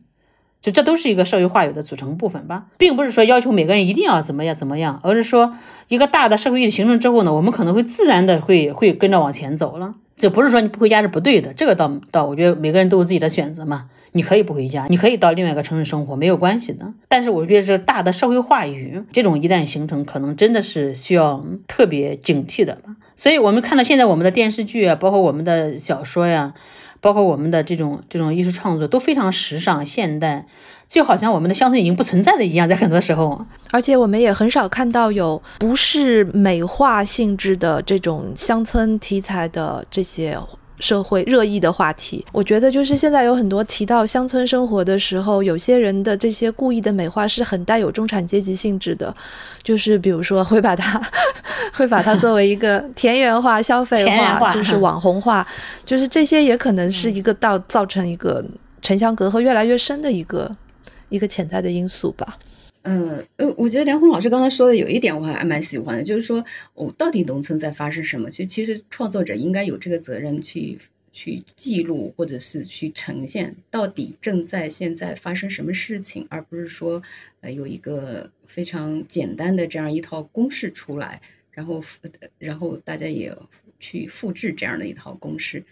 [0.61, 5.53] 就这都是一个社会话语的组成部分吧，并不是说要求每个人一定要怎么样怎么样，而是说
[5.87, 9.95] 一个大的社会意识形成之后呢，我们可能会自然的会会跟着往前走了。
[10.15, 13.85] 这不是说你不回家是不对的，这个倒倒，我觉得每个人都有自己的选择嘛。
[14.13, 16.91] 你可以不回家，你可以到另外一个城市生活，没有关系的。
[17.07, 22.79] 但是我觉得这大的社会话语，这种一旦形成，可能真的是需要特别警惕的。
[23.13, 26.55] 所以，我们看到现在我们的电视剧啊，包括我们的小说呀。
[27.07, 30.45] 包括我们的这种这种艺术创作都非常时尚现代，
[30.85, 33.45] 就好像我们的乡村已经不存在了一样，在很多时候。
[33.71, 40.37] 而且我们也很少看到有不是美化性质的这种乡村题材的这些
[40.79, 42.25] 社会热议的话题。
[42.31, 49.13] 我觉得就是现在有很多提到乡村生活的时候，有些人的这些故意的美化是很带有中产阶级性质的，
[49.63, 51.01] 就是比如说会把它
[51.73, 55.45] 会把它作为一个田园化、消费化，就是网红化，
[55.85, 58.43] 就是这些也可能是一个到造成一个
[58.81, 60.49] 城乡隔阂越来越深的一个
[61.09, 62.37] 一个潜在的因素吧。
[62.89, 68.29] 嗯呃，我觉得梁红老师刚才说的有一点我还蛮喜欢的，就是说，我到底农村在发生什么？
[68.31, 70.77] 就其实创作者应该有这个责任去
[71.11, 77.03] 去记录，或者是去呈现到底正在现在发生什么事情，而不是说
[77.41, 81.21] 呃有一个非常简单的这样一套公式出来，
[81.51, 81.83] 然后
[82.39, 83.35] 然后大家也
[83.81, 85.65] 去复制这样的一套公式，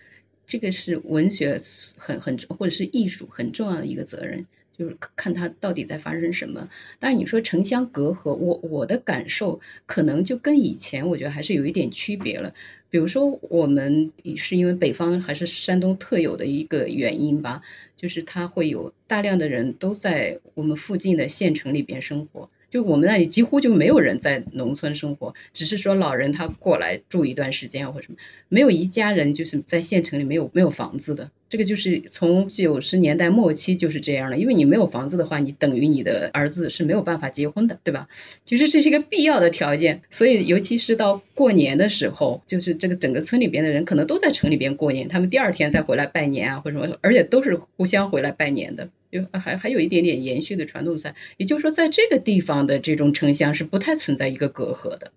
[0.46, 1.62] 这个是文学
[1.96, 4.46] 很很或者是艺术很重要的一个责任。
[4.78, 6.70] 就是看它到底在发生什么。
[7.00, 12.54] 但是你说城乡隔阂，我我的感受可能就跟以前我觉得还是有一点区别了。
[12.90, 17.62] 比如说，我们是因为北方还是山东特有的一个原因吧，
[17.98, 22.48] 就是它会有大量的人都在我们附近的县城里边生活。
[22.76, 28.18] 就我们那里几乎就没有人在农村生活，只是说老人他过来住一段时间或者什么，
[28.50, 31.32] 没有一家人就是在县城里没有没有房子的。
[31.48, 38.10] 这个就是从九十年代末期就是这样的，因为你没有房子的话，你等于你的儿子是没有办法结婚的，对吧？
[38.44, 48.90] 其实这是一个必要的条件，所以尤其是到过年的时候，就是这个整个村里边的人可能都在城里边过年，他们第二天再回来拜年啊或者什么，而且都是互相回来拜年的。
[49.16, 55.14] 就还还有一点点延续的传统在，也就是说，在这个地方的这种城乡是不太存在一个隔阂的，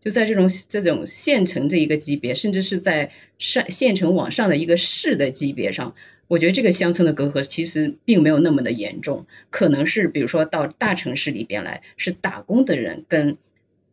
[0.00, 5.94] 就在这种这种县城这一个级别，甚至是在上县城往上的一个市的级别上，
[6.28, 13.36] 我觉得这个乡村的隔阂其实并没有那么的严重，可能是比如说到大城市里边来，是打工的人跟。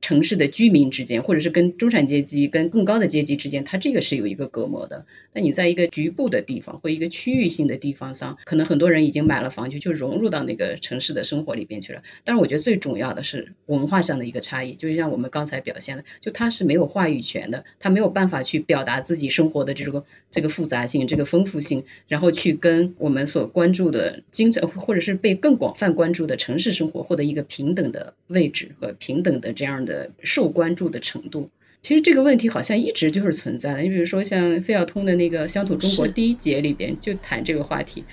[0.01, 5.05] 城市的居民之间，或者是跟中产阶级、跟更高的阶级之间，它这个是有一个隔膜的。
[5.33, 12.01] 但你在一个局部的地方或一个区域性的地方上，可能很多人已经买了房，就就融入到那个城市的生活里边去了。
[12.23, 29.86] 但是我觉得最重要的是文化上的一个差异，就像我们刚才表现的，就他是没有话语权的，他没有办法去表达自己生活的这个这个复杂性、这个丰富性，然后去跟我们所关注的精神或者是被更广泛关注的城市生活获得一个平等的位置和平等的这样的。
[29.87, 31.49] 的受关注的程度，
[31.81, 33.81] 其实这个问题好像一直就是存在的。
[33.81, 38.03] 你比如说，像费孝通的那个《乡土中国》第一节里边就谈这个话题，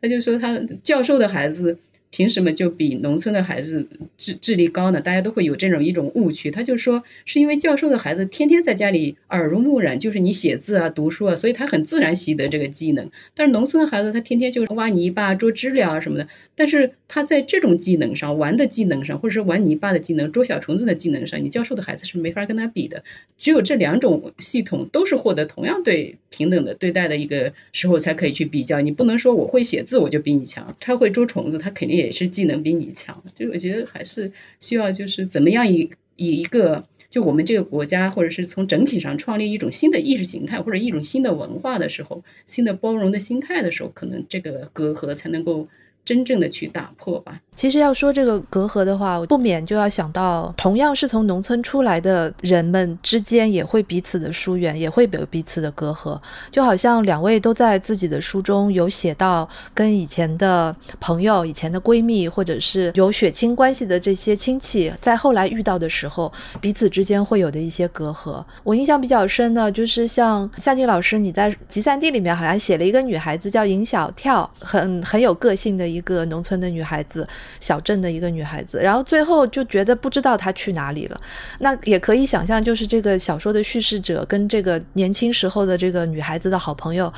[0.00, 1.76] 他就说他教授的孩子。
[2.14, 5.00] 凭什么就比农村的孩子智智力高呢？
[5.00, 6.52] 大家都会有这种一种误区。
[6.52, 13.10] 他就说，是因为教授的孩子天天在家里耳濡目染，就是你写字啊、读书啊，所以他很自然习得这个技能。
[13.34, 23.02] 但是农村的孩子，他天天就是挖泥巴、捉知了啊什么的，但是他在这种技能上、玩的技能上，或者是玩泥巴的技能、捉小虫子的技能上，你教授的孩子是没法跟他比的。
[23.38, 28.80] 只有这两种系统都是获得同样对平等的对待的一个时候，才可以去比较。
[28.80, 32.03] 你不能说我会写字我就比你强，他会捉虫子，他肯定也。
[32.04, 45.68] 也是技能比你强，就我觉得还是需要就是怎么样以以一个就我们这个国家或者是从整体上创立一种新的意识形态或者一种新的文化的时候，新的包容的心态的时候，可能这个隔阂才能够。
[46.04, 47.40] 真正的去打破吧。
[47.54, 56.20] 其实要说这个隔阂的话，不免就要想到，同样是从农村出来的人们之间也会彼此的疏远，也会有彼此的隔阂。
[56.50, 68.44] 就好像两位都在自己的书中有写到，跟以前的朋友、以前的闺蜜，或者是有血亲关系的这些亲戚，在后来遇到的时候，彼此之间会有的一些隔阂。
[68.64, 75.93] 我印象比较深的，就是像夏静老师，你在集散地里面好像写了一个女孩子叫尹小跳，很很有个性的。
[75.94, 77.26] 一个农村的女孩子，
[77.60, 81.20] 小镇的一个女孩子，然后最后就觉得不知道她去哪里了。
[81.60, 87.12] 那也可以想象，就是这个小说的叙事者跟这个年轻时候的这个女孩子的好朋友，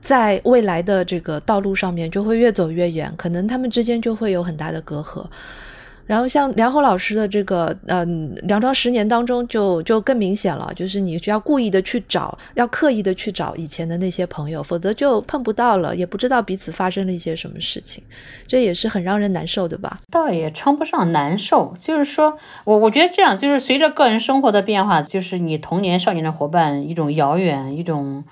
[0.00, 5.24] 在未来的这个道路上面就会越走越远，可能他们之间就会有很大的隔阂。
[6.10, 18.02] 然后像梁红老师的这个，嗯，《梁庄十年》当中就就更明显了，就是你需要故意的去找，要刻意的去找以前的那些朋友，否则就碰不到了，也不知道彼此发生了一些什么事情，
[18.48, 20.00] 这也是很让人难受的吧？
[20.10, 28.24] 倒也称不上难受，就是说我我觉得这样，就是随着个人生活的变化，就是你童年少年的伙伴一种遥远，一种。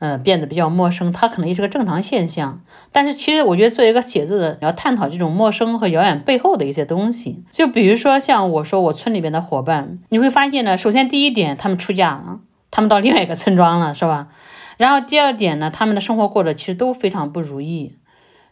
[0.00, 2.62] 嗯，变得比较陌生，它可能也是个正常现象。
[2.90, 7.44] 但是，其实我觉得作为一个写作的，要探讨这种陌生和遥远背后的一些东西。
[7.50, 12.40] 就比如说，像我说我村里边的伙伴，你会发现呢，首先第一点，他们出嫁了，
[12.70, 14.28] 他们到另外一个村庄了，是吧？
[14.78, 17.96] 然后第二点呢，他们的生活过得其实都非常不如意。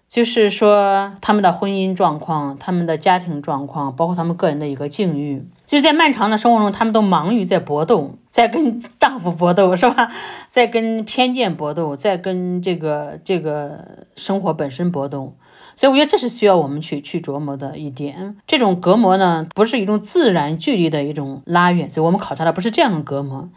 [0.08, 10.10] 就是说他们的婚姻状况、他们的家庭状况，包括他们个人的一个境遇，就是在漫长的生活中，他们都忙于在搏斗，在跟丈夫搏斗，是吧？
[10.48, 15.34] 在跟偏见搏斗，在跟这个这个生活本身搏斗。
[15.74, 18.34] 所以我觉得这是需要我们去去琢磨的一点。
[18.46, 23.48] 这种隔膜呢，不是一种自然距离的一种拉远，所以我们考察的不是这样的隔膜。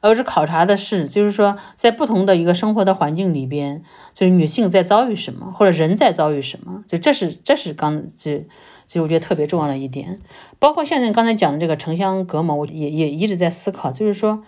[0.00, 3.82] 而是考察的是，就是说，在不同的一个生活的环境里边，
[4.12, 8.46] 就是女性在遭遇什么，或者人在遭遇什么，就这是这是刚这
[8.86, 10.20] 这我觉得特别重要的一点。
[10.58, 14.42] 包括现在刚才讲的这个城乡隔膜，我也也一直在思考，就是说，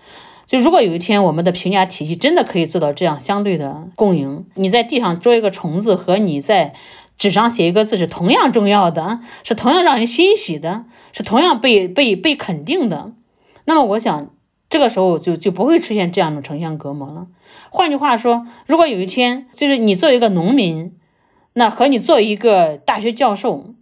[0.47, 6.75] 就如果有一天我们的评价体系真的可以做到这样相对的共赢，你在地上捉一个虫子和你在
[7.17, 13.13] 纸上写一个字是同样重要的，是同样让人欣喜的，是同样被被被肯定的，
[13.65, 14.31] 那么我想。
[14.71, 17.27] 这个时候就就不会出现这样的城乡隔膜了。
[17.71, 20.93] 换句话说，如果有一天，就是你作为一个农民，
[21.55, 23.75] 那和你作为一个大学教授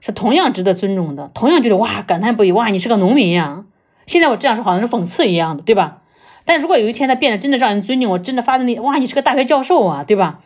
[0.00, 3.64] 是同样值得尊重的，同样觉得哇感叹不已，哇你是个农民呀。
[4.06, 6.02] 现在我这样说好像是讽刺一样的，对吧？
[6.46, 10.40] 但如果有一天他变得真的让人尊敬，我真的发自内哇你是个大学教授啊，对吧？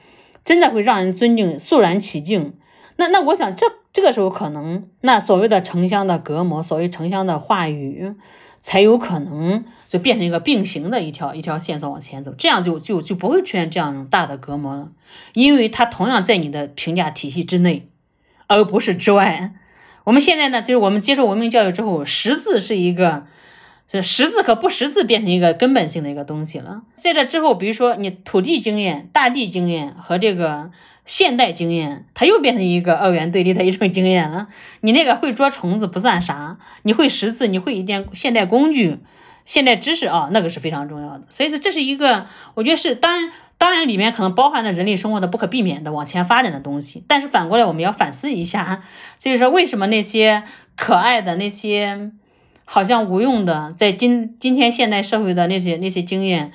[0.44, 2.54] 真的会让人尊敬，肃然起敬。
[2.96, 8.14] 那那我想这这个时候可能那所谓的城乡的隔膜，所谓城乡的话语。
[8.64, 14.90] 才有可能就变成一个并行的一条一条线索往前走，这样就就就不会出现这样大的隔膜了，
[15.34, 17.86] 因为它同样在你的评价体系之内，
[18.46, 19.52] 而不是之外。
[20.04, 23.26] 我们现在呢，就是我们接受文明教育之后，识字是一个，
[23.94, 26.82] 这识字和不识字变成一个根本性的一个东西了。
[26.96, 30.70] 在这之后，比如说你土地经验、大地经验和这个。
[31.06, 34.48] 现代经验，它又变成一个二元对立的一种经验了。
[34.80, 38.96] 你那个会捉虫子不算啥，你会识字，你会一件现代工具、
[39.44, 41.24] 现代知识啊，那个是非常重要的。
[41.28, 42.24] 所以说，这是一个，
[42.54, 47.04] 我觉得是当然，当然里面可能包含了人类生活的不可避免的往前发展的东西。
[47.06, 48.82] 但是反过来，我们要反思一下，
[49.18, 50.42] 就是说为什么那些
[50.74, 52.12] 可爱的那些
[52.64, 56.50] 好像无用的，在今今天现代社会的那些那些经验，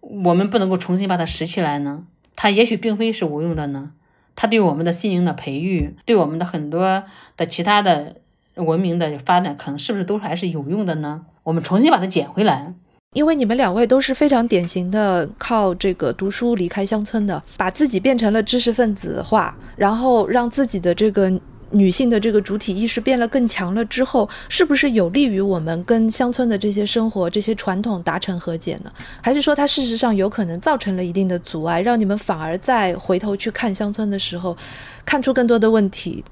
[0.00, 2.04] 我们不能够重新把它拾起来呢？
[2.36, 3.92] 它也许并非是无用的呢，
[4.36, 7.02] 它对我们的心灵的培育，对我们的很多
[7.36, 8.16] 的其他的
[8.56, 11.22] 文明的发展，可能是不是都还是有用的呢？
[11.44, 12.74] 我们重新把它捡回来。
[13.14, 21.40] 因为你们两位都是非常典型的靠这个读书离开乡村的，把自己变成了知识分子化，然后让自己的这个。
[21.74, 28.92] 女性的这个主体意识变得更强了之后，是不是有利于我们跟乡村的这些生活、这些传统达成和解呢？
[29.20, 34.56] 还是说它事实上有可能造成了一定的阻碍，让你们反而在回头去看乡村的时候，
[35.04, 36.24] 看出更多的问题，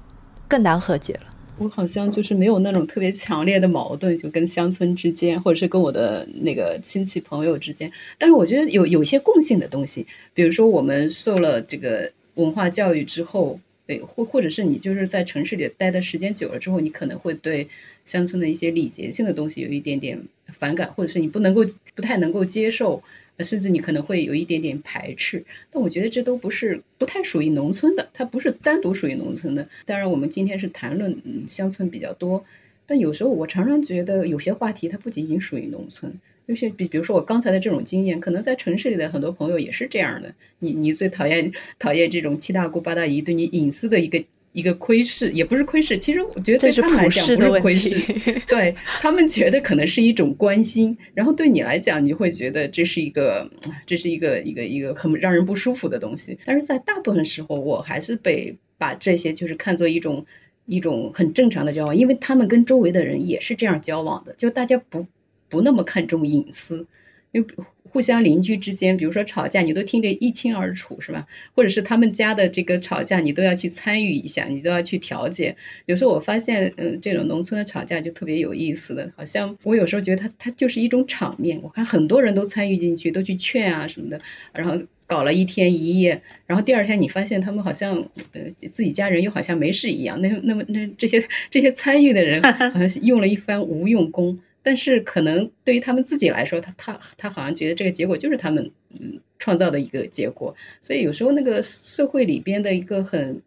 [0.47, 1.21] 更难和解了？
[1.57, 7.91] 我好像就是没有那种特别强烈的矛盾，就跟乡村之间，或者是跟我的那个亲戚朋友之间。
[8.17, 13.59] 但是我觉得有有一些共性的东西，比如说我们受了这个文化教育之后。
[13.85, 17.67] 对，或或者是你就是在城市里待的时间久了之后，你可能会对
[18.05, 23.03] 乡村的一些礼节性的东西有一点点反感，或者是你不能够不太能够接受，
[23.39, 25.43] 甚至你可能会有一点点排斥。
[25.69, 29.67] 但我觉得这都不是不太属于农村的，它不是单独属于农村的。
[29.85, 32.45] 当然，我们今天是谈论嗯乡村比较多，
[32.85, 36.13] 但有时候我常常觉得有些话题它不仅仅属于农村。
[36.45, 40.33] 有些比比如说我刚才的这种经验，可能在城市里的很多朋友也是这样的。
[40.59, 44.21] 你你最讨厌讨厌这种七大姑八大姨对你隐私的一个
[44.51, 47.95] 一个窥视，也不是窥视，其实我觉得对他们来讲不是窥视，
[48.49, 53.49] 对他们觉得可能是一种关心，然后对你来讲，你会觉得这是一个
[53.85, 56.37] 这是一个一个一个很让人不舒服的东西。
[56.43, 60.25] 但是在大部分时候，我还是被把这些就是看作一种
[60.65, 65.05] 一种很正常的交往，因为他们跟周围的人也是这样交往的，就大家不。
[65.49, 66.87] 不那么看重隐私，
[67.31, 67.47] 因为
[67.93, 71.27] 互相邻居之间，比如说吵架，你都听得一清二楚，是吧？
[71.55, 75.55] 或者是他们家的这个吵架，你都要去参与一下，你都要去调解。
[75.85, 81.59] 有时候我发现，嗯，这种农村的吵架就特别有意思的，好像我有时候觉得它它就是一种场面。
[81.61, 84.19] 我看很多人都参与进去，都去劝啊什么的，
[84.53, 87.95] 然后搞了一天一夜，然后第二天你发现他们好像
[88.31, 90.19] 呃自己家人又好像没事一样。
[90.19, 94.39] 那那么那这些这些参与的人好像用了一番无用功。
[94.63, 103.41] 但是可能对于他们自己来说，他他他好像觉得这个结果就是他们嗯创造的一个结果，所以有时候那个社会里边的一个很。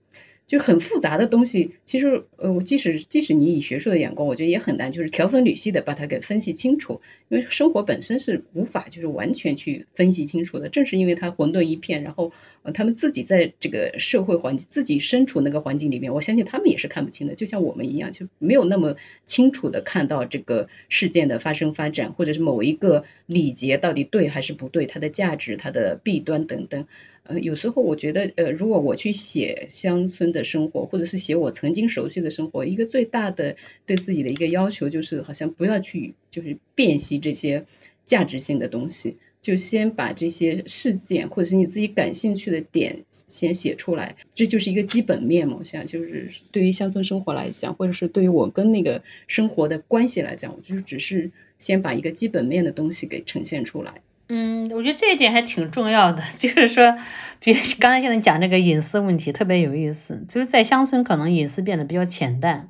[0.47, 7.01] 就很复杂的东西，其实呃，即使即使你以学术的眼光，我觉得也很难，就是条分缕析的把它给分析清楚。
[7.29, 10.69] 因为生活本身是无法就是完全去分析清楚的。
[10.69, 12.31] 正是因为它混沌一片，然后，
[12.73, 18.95] 他们自己在这个社会环境，自己身处那个环境里面，我相信他们也是看不清的，就像我们一样，就没有那么
[19.25, 26.87] 清楚的看到这个事件的发生发展，或者是某一个礼节到底对还是不对，它的价值、它的弊端等等。
[27.29, 37.65] 呃，有时候我觉得，呃，如果我去写乡村的生活，或者是写我曾经熟悉的生活，一个最大的对自己的一个要求就是，好像不要去就是辨析这些
[38.05, 39.17] 价值性的东西。
[39.43, 45.61] 就先把这些事件或者是你自己感兴趣的点先写出来，这就是一个基本面嘛。
[45.63, 54.01] 像就是对于乡村生活来讲，或者是对于我跟那个生活的关系来讲，我就只是先把一个基本面的东西给呈现出来。
[54.29, 56.97] 嗯，我觉得这一点还挺重要的， 就是说，
[57.39, 62.69] 比如刚才现在讲这个隐私问题特别有意思，就是在乡村可能隐私变得比较浅淡。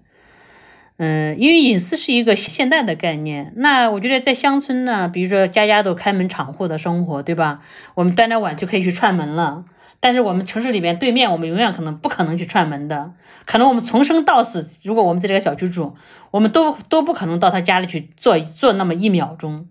[0.99, 3.53] 嗯，因为隐私是一个现代的概念。
[3.57, 7.61] 那我觉得在乡村呢，比如说家家都开门敞户的生活，对吧？
[7.95, 9.65] 我们端着碗就可以去串门了。
[10.01, 13.13] 但是我们城市里面对面，我们永远可能不可能去串门的。
[13.45, 15.95] 可能我们从生到死，如果我们在这个小区住，
[16.31, 19.67] 我们都都不可能到他家里去坐坐那么一秒钟。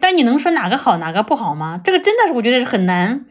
[0.00, 1.80] 但你能说哪个好哪个不好吗？
[1.84, 3.24] 这个真的是我觉得是很难。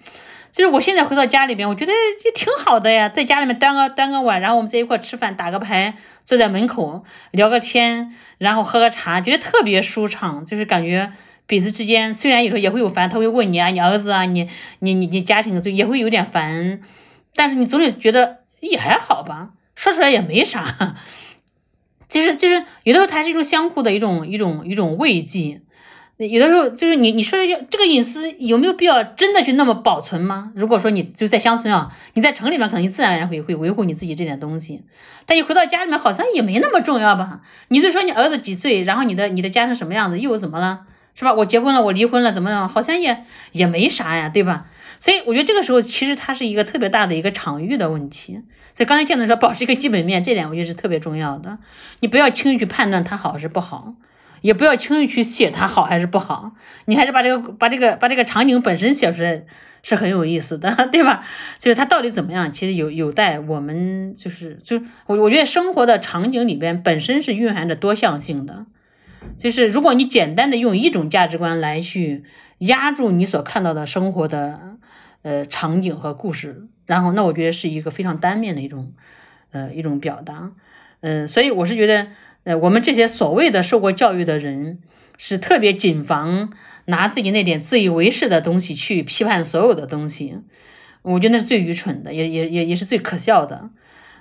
[0.51, 1.93] 就是我现在回到家里边，我觉得
[2.25, 5.93] 也挺好的呀，在家里面端个端个碗，然后我们在一块吃饭，打个牌，
[6.25, 10.43] 坐在门口聊个天，然后喝个茶，觉得特别舒畅。
[10.43, 11.11] 就是感觉
[11.45, 14.49] 彼此之间虽然有时候也会有烦，他会问你啊，你儿子啊，你
[14.79, 16.81] 你你你家庭就也会有点烦，
[17.35, 20.95] 但是你总得觉得也还好吧，说出来也没啥。
[22.07, 25.61] 就是就是有的时候它是一种相互的一种一种一种慰藉。
[26.25, 30.51] 有的时候就是你你说的这个隐私有没有必要真的去那么保存吗？
[30.53, 34.83] 如果说你就在乡村啊，你在城里面可能你自然而然会会维护你自己这点东西，
[35.25, 37.39] 但你回到家里面好像也没那么重要吧？
[37.69, 40.81] 你就说你儿子几岁，然后你的你的家庭什么样子，又怎么了，
[41.15, 41.33] 是吧？
[41.33, 42.67] 我结婚了，我离婚了，怎么样？
[42.67, 44.65] 好像也也没啥呀，对吧？
[44.99, 48.41] 所以我觉得这个时候其实它是一个特别大的一个场域的问题。
[48.73, 51.59] 所以刚才见到说保持一个基本面，这点我觉得是特别重要的，
[52.01, 53.93] 你不要轻易去判断它好是不好。
[54.41, 56.53] 也不要轻易去写它好还是不好，
[56.85, 59.43] 你还是把这个把这个把这个场景本身写出来
[59.81, 61.23] 是很有意思的， 对吧？
[61.57, 68.65] 就是它到底怎么样，其实有有待我们就是就我我觉得生活的场景里边本身是蕴含着多项性的，
[69.37, 72.23] 就是如果你简单的用一种价值观来去
[72.59, 74.77] 压住你所看到的生活的
[75.21, 78.93] 呃场景和故事，然后那我觉得是一个非常单面的一种
[79.51, 80.51] 呃一种表达，
[81.01, 82.07] 嗯，所以我是觉得。
[82.49, 84.79] 呃，我们这些所谓的受过教育的人，
[85.19, 86.49] 是特别谨防
[86.85, 90.39] 拿自己那点自以为是的东西去批判所有的东西。
[91.03, 93.69] 我觉得那是最愚蠢的，也也也也是最可笑的。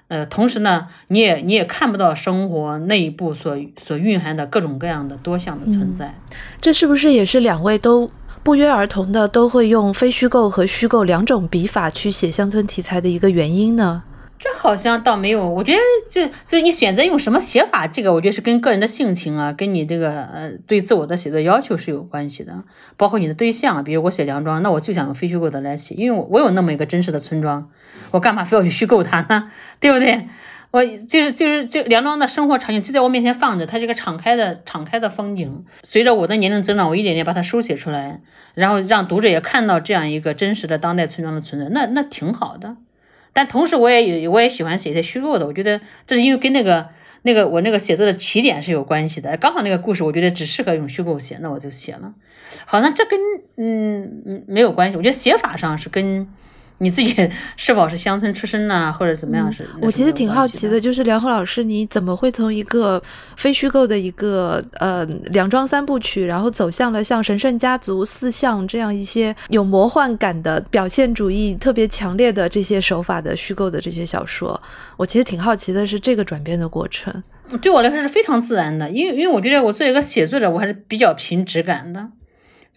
[0.09, 6.15] 呃，同时呢，你也你也看不到生活内部所所蕴含的各种各样的多项的存在。
[6.61, 8.11] 这是不是也是两位都
[8.43, 14.03] 不约而同的都会用非虚构和虚构两种笔法去写乡村题材的一个原因呢？
[14.39, 15.79] 这好像倒没有，我觉得
[16.09, 22.65] 就所以你选择用什么写法，这个我觉得是跟个人的性情啊，跟你这个呃对自我的写作要求是有关系的，
[22.97, 27.69] 包括你的对象，比如我写梁庄，那我就想用非虚构的来写，因为我有那么一个真实的村庄，
[28.13, 29.51] 我干嘛非要去虚构它呢？
[29.81, 30.27] 对不对？
[30.71, 35.65] 我就是就是就梁庄的生活场景就在我面前放着，它是个敞开的敞开的风景。
[35.83, 38.21] 随着我的年龄增长，我一点点把它书写出来，
[38.55, 42.77] 然后让读者也看到这样一个真实的当代村庄的存在，那那挺好的。
[43.39, 45.47] 但同时，我也有，我也喜欢写一些虚构的。
[45.47, 46.89] 我觉得这是因为跟那个、
[47.23, 49.37] 那个我那个写作的起点是有关系的。
[49.37, 52.13] 刚好那个故事，我觉得只适合用虚构写，那我就写了。
[52.67, 53.17] 好像这跟
[53.57, 54.97] 嗯嗯没有关系。
[54.97, 56.27] 我觉得写法上是跟。
[56.79, 57.15] 你自己
[57.57, 59.53] 是否是乡村出身呢，或者怎么样？
[59.53, 59.65] 是？
[59.81, 63.03] 我其实挺好奇的，就是梁红老师，你怎么会从一个
[63.37, 74.61] 非虚构的一个呃梁庄三部曲，然后走向了像《神圣家族》《四象》这样一些有魔幻感的表现主义特别强烈的这些手法的虚构的这些小说？
[74.97, 77.23] 我其实挺好奇的是这个转变的过程。
[77.63, 82.09] 对我来说是非常自然的，因为因为我觉得我作为一个写作者，我还是比较凭直感的。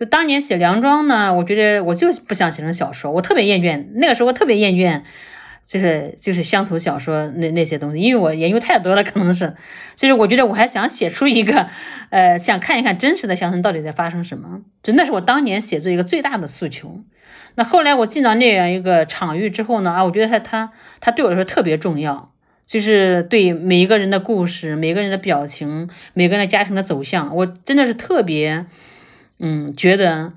[0.02, 5.04] 就当年写《梁庄》呢，我觉得我就不想写成小说，我特别厌倦那个时候，我特别厌倦，
[5.64, 9.54] 就是就是乡土小说那那些东西，因为我研究太多了，可能是，
[9.94, 11.68] 其实我觉得我还想写出一个，
[12.10, 17.02] 呃，想看一看真实的乡村到底在发生什么，就那是我当年写作一个最大的诉求。
[17.54, 22.32] 那后来我进到那样一个场域之后呢，啊，我觉得他他他对我来说特别重要，
[22.66, 28.66] 就是对每一个人的故事、每个人的表情、每个人的家庭的走向，我真的是特别。
[29.42, 30.32] 嗯，觉得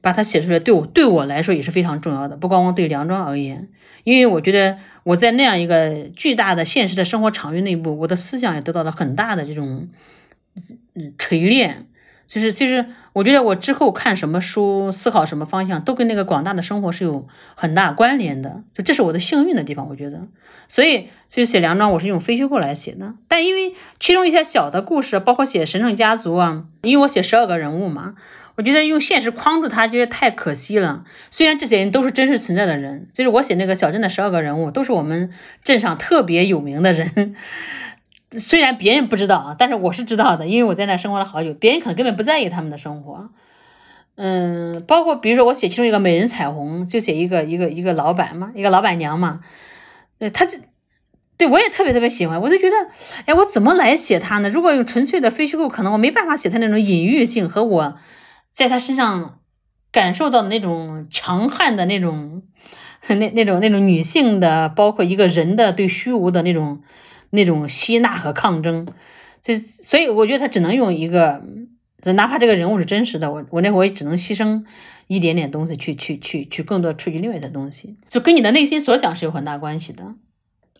[0.00, 3.68] 把它写出来对我对我来说也是非常重要的，不光光对梁庄而言，
[4.04, 9.88] 因为我觉得我在那样一个巨大的现实的生活场域内部，我的思想也得到了很大的这种
[10.94, 11.86] 嗯锤炼，
[12.26, 18.62] 就是就是，我觉得我之后看什么书，思考什么方向，都跟那个广大的生活是有很大关联的。
[18.74, 20.22] 就这是我的幸运的地方，我觉得。
[20.66, 23.14] 所以，所以写梁庄，我是用非虚构来写的。
[23.28, 28.16] 但因为其中一些小的故事，包括写神圣家族啊，因为我写十二个人物嘛，
[28.56, 31.04] 我觉得用现实框住他，觉得太可惜了。
[31.30, 35.30] 虽然这些人都是真实存在的人，就是我写那个小镇的十二个人物，都是我们
[35.62, 37.36] 镇上特别有名的人。
[38.32, 41.54] 虽然别人不知道啊，但是我是知道的，因为我在那生活了好久。
[41.54, 43.30] 别人可能根本不在意他们的生活，
[44.16, 49.40] 嗯，包括比如说我写其中一个美人彩虹，就写一个一个一个老板嘛，一个老板娘嘛，
[50.18, 50.58] 呃，他就
[51.38, 52.74] 对我也特别特别喜欢，我就觉得，
[53.26, 54.48] 哎，我怎么来写他呢？
[54.48, 57.96] 如果用纯粹的非虚构，可能我没办法写他那种隐喻性和我
[58.50, 59.38] 在他身上
[59.92, 62.42] 感受到的那种强悍的那种
[63.08, 66.82] 那那种那种女性的，包括一个人的对虚无的那种。
[67.30, 68.86] 那种吸纳和抗争，
[69.40, 71.42] 所以所以我觉得他只能用一个，
[72.04, 74.64] 哪怕这个人物是真实的，我我那会也只能牺牲
[75.08, 80.14] 一点点东西去去去去更多触及另外的东西，就跟你的内心所想是有很大关系的，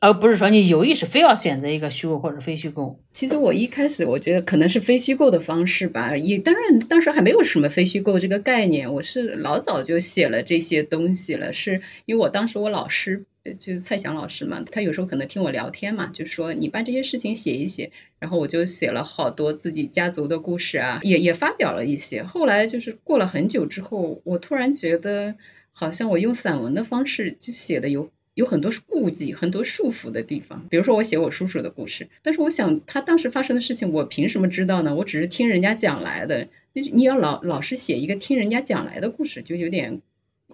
[0.01, 3.01] 而不是说你有意识非要选择一个虚构或者非虚构。
[3.13, 13.25] 其实我一开始我觉得可能是非虚构的方式吧，也当然当时还没有什么非虚构这个概念，我是老早就写了这些东西了，是因为我当时我老师。
[13.55, 22.23] 就是蔡翔老师嘛，他有时候可能听我聊天嘛，就说你把这些事情写一写，然后我就写了好多自己家族的故事啊，也也发表了一些。
[22.23, 25.35] 后来就是过了很久之后，我突然觉得
[25.73, 30.67] 好像我用散文的方式就写的有有很多是顾忌、很多束缚的地方。
[30.69, 34.95] 比如说我写我叔叔的故事，但是我想他当时发生的事情，我凭什么知道呢？
[34.95, 36.49] 我只是听人家讲来的。
[36.93, 40.03] 你要老老是写一个听人家讲来的故事，就有点。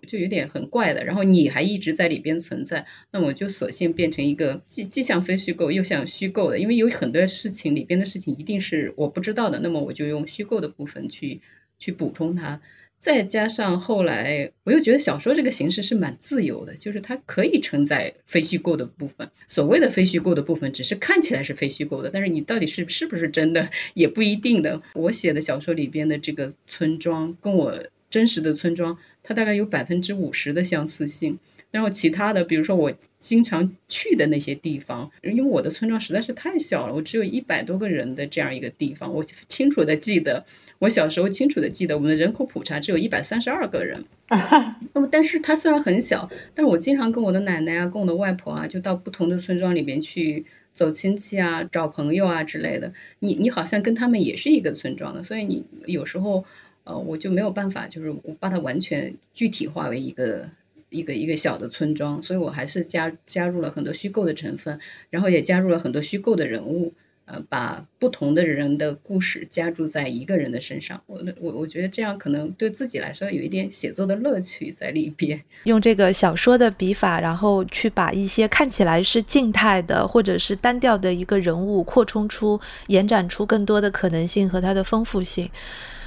[0.07, 11.41] 就有点很怪的，然后你还一直在里边存在，那我就索性变成一个既既像非虚构又像虚构的，因为有很多事情里边的事情一定是我不知道的，那么我就用虚构的部分去
[11.79, 12.61] 去补充它，
[12.99, 24.83] 再加上后来我又觉得小说这个形式是蛮自由的，就是它可以承载非虚构的部分，所谓的非虚构的部分只是看起来是非虚构的，但是你到底是是不是真的也不一定的。
[24.95, 27.85] 我写的小说里边的这个村庄跟我。
[28.13, 31.39] 真实的村庄，它大概有百分之五十的相似性，
[31.70, 40.45] 然后其他的，比如说我经常去的那些地方，因为我的村庄实在是太小了，我只有一百多个人的这样一个地方，我清楚的记得，
[40.81, 44.05] 我小时候清楚的记得，我们的人口普查只有一百三十二个人。
[44.29, 52.93] 那 么，但是它虽然很小，但是我经常跟我的奶奶啊，跟我的外婆啊，就到不同的村庄里边去走亲戚啊，找朋友啊之类的。
[53.20, 56.45] 你你好像跟他们也是一个村庄的，所以你有时候。
[56.85, 60.49] 呃，我就没有办法，就是我把它完全具体化为一个
[60.89, 66.93] 一个一个小的村庄，所以我还是加加入了很多虚构的成分，然后也加入了很多虚构的人物，
[67.24, 71.01] 呃，把不同的人的故事加注在一个人的身上。
[71.07, 75.41] 我我我觉得这样可能对自己来说有一点写作的乐趣在里边。
[75.64, 85.49] 用这个小说的笔法，然后去把一些看起来是静态的或者是单调的一个人物扩充出、延展出更多的可能性和它的丰富性。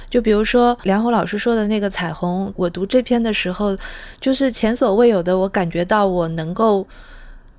[0.08, 3.76] 就比如说梁红老师说的那个彩虹，我读这篇的时候，
[4.20, 6.86] 就是前所未有的，我感觉到我能够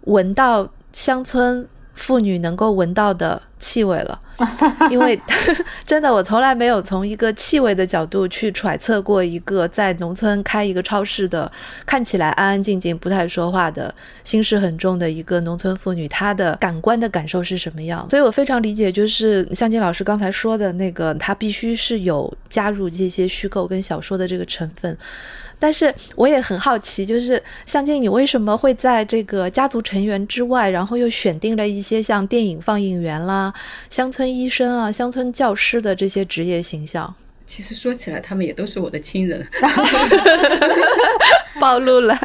[0.06, 1.68] 闻到乡村。
[1.98, 4.20] 妇女能够闻到的气味了，
[4.90, 5.20] 因为
[5.84, 11.52] 真的，我从来没有从一个气味的角度去揣测过一个在农村开一个超市的，
[11.86, 13.94] 看起来安安静静、不太说话的
[14.24, 18.08] 心事很重的一个农村妇女，她的感官的感受是什么样。
[18.12, 24.96] 所以我非常理解，就是向金老师刚才说的那个，她必须是有加入这些虚构跟小说的这个成分。
[25.60, 33.54] 但是我也很好奇，就是向静，你为什么会在这个家族成员之外，然后又选定了一些像电影放映员啦、
[33.90, 37.16] 乡村医生啊、乡村教师的这些职业形象？
[37.46, 39.48] 其实说起来，他们也都是我的亲人，
[41.60, 42.16] 暴露了。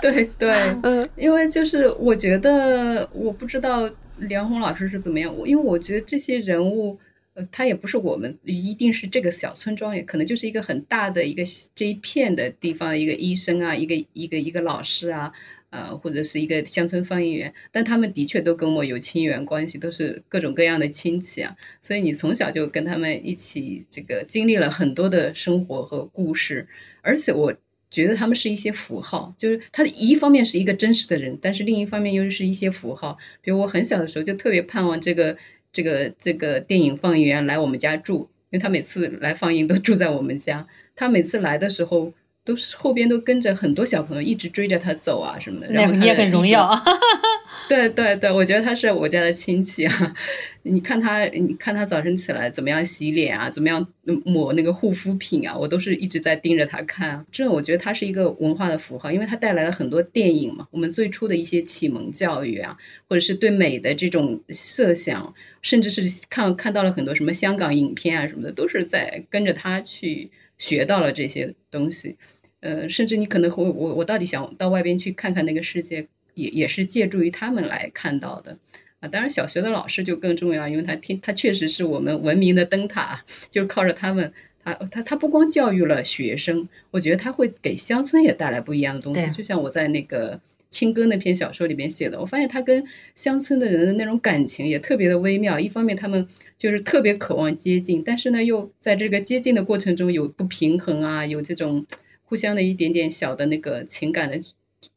[0.00, 0.52] 对对，
[0.82, 6.98] 嗯，因为就是我觉得，我不知道梁红老师是怎么样，我因为我觉得这些人物。
[7.34, 15.32] 呃，他也不是我们一定是这个小村庄，也可能就是一个很大的一个这一片的地方，一个医生啊，一个一个一个老师啊，
[15.70, 26.68] 呃，或者是一个乡村放映员，但他们的确都跟我有亲缘关系，都是各种各样的亲戚啊，所以你从小就跟他们一起这个经历了很多的生活和故事，
[27.00, 27.54] 而且我
[27.90, 35.38] 觉得他们是一些符号，就是他一方面是一个真实的人，但是另一方面又是一些符号，比如我很小的时候就特别盼望这个。
[35.72, 40.66] 这个这个电影放映员来我们家住，因为他每次来放映都住在我们家。
[40.94, 42.12] 他每次来的时候，
[42.44, 45.72] 都是后边都跟着很多小朋友一直追着他走啊什么的。
[45.72, 46.70] 然后他也很荣耀。
[47.68, 50.14] 对对对，我觉得他是我家的亲戚啊。
[50.62, 53.86] 你看他，你看他早晨起来怎么样洗脸啊，怎么样
[54.24, 57.24] 抹那个护肤品啊，我都是一直在盯着他看。
[57.30, 60.66] 这我觉得他是一个文化的符号，因为他带来了很多电影嘛。
[60.70, 62.76] 我们最初的一些启蒙教育啊，
[63.08, 72.16] 或者是对美的这种设想，甚至是看看到了很多什么香港影片啊什么的，都是在跟着他去学到了这些东西。
[72.60, 78.58] 呃，甚至你可能会我我到底想到外边去看看那个世界，也也是借助于他们来看到的。
[79.00, 89.28] 啊，当然，小学的老师就更重要，因为他听他确实是我们文明的灯塔，就靠着他们，他他他不光教育了学生，我觉得他会给乡村也带来不一样的东西。
[89.30, 95.58] 就像我在那个青歌那篇小说里边写的，我发现他跟乡村的人的那种感情也特别的微妙。
[95.58, 101.86] 一方面，他们就是特别渴望接近，但是呢，又在这个接近的过程中有不平衡啊，有这种
[102.22, 104.40] 互相的一点点小的那个情感的。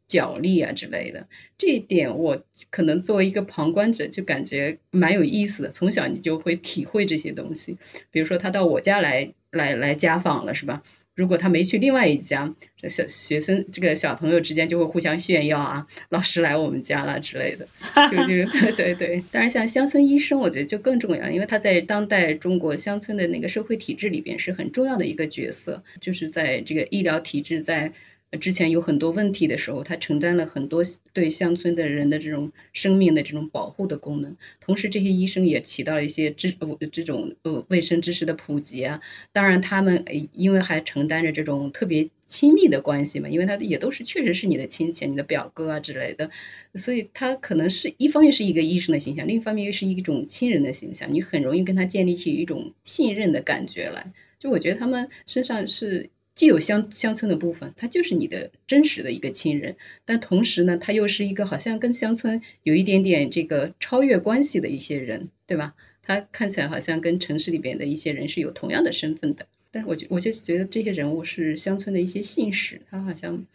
[0.08, 1.28] 角力啊之类的，
[1.58, 5.70] 这一点我可能作为一个旁观者就感觉蛮有意思的。
[5.70, 7.78] 从小你就会体会这些东西，
[8.12, 10.84] 比如说他到我家来来来家访了，是吧？
[11.16, 17.68] 如果他没去另外一家，这小学生这个小朋友之间就会互相炫耀啊，老师来我们家了之类的，
[18.12, 19.24] 就就 对对对。
[19.32, 27.93] 当然，像乡村医生，我觉得就更重要，因为他在当代中国乡村的那个社会体制里边是很重要的一个角色，就是在这个医疗体制在。
[28.38, 30.83] 之前有很多问题的时候，他承担了很多
[31.13, 34.36] 对乡村的人的这种生命的这种保护的功能。
[34.59, 39.01] 同时，这些医生也起到了一些知呃这种呃卫生知识的普及啊。
[39.31, 46.31] 当然，他们因为还承担着这种特别亲密的关系嘛，因为他也都是确实是你的亲戚、你的表哥啊之类的，
[46.73, 54.11] 所以他可能是一方面是一个医生的形象，另一方面又是一种亲人的形象，你很容易跟他建立起一种信任的感觉来。
[54.39, 56.09] 就我觉得他们身上是。
[56.36, 65.73] 既有乡乡村的部分，他就是你的真实的一个亲人，但同时呢，他又是一个好像跟乡村有一点点这个超越关系的一些人，对吧？
[66.03, 73.45] 他看起来好像跟城市里边的一些人是有同样的身份的，但是我觉我就觉得这些人物是乡村的一些信使，他好像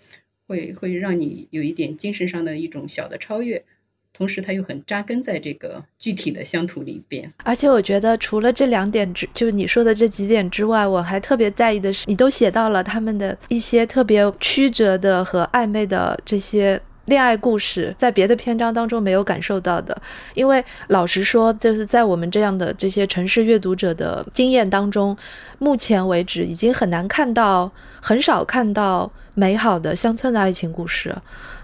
[0.48, 3.64] 会会让你有一点精神上的一种小的超越。
[4.12, 7.32] 同时，它又很扎根在这个具体的乡土里边。
[7.44, 19.96] 而且，我觉得除了这两点之，就是你说的这几点之外，我还特别在意的是，你都写到了他们的一些特别曲折的和暧昧的这些恋爱故事，在别的篇章当中没有感受到的。
[20.34, 25.16] 因为老实说，就是在我们这样的这些城市阅读者的经验当中，
[25.58, 29.10] 目前为止已经很难看到，很少看到
[29.40, 31.16] 美好的乡村的爱情故事。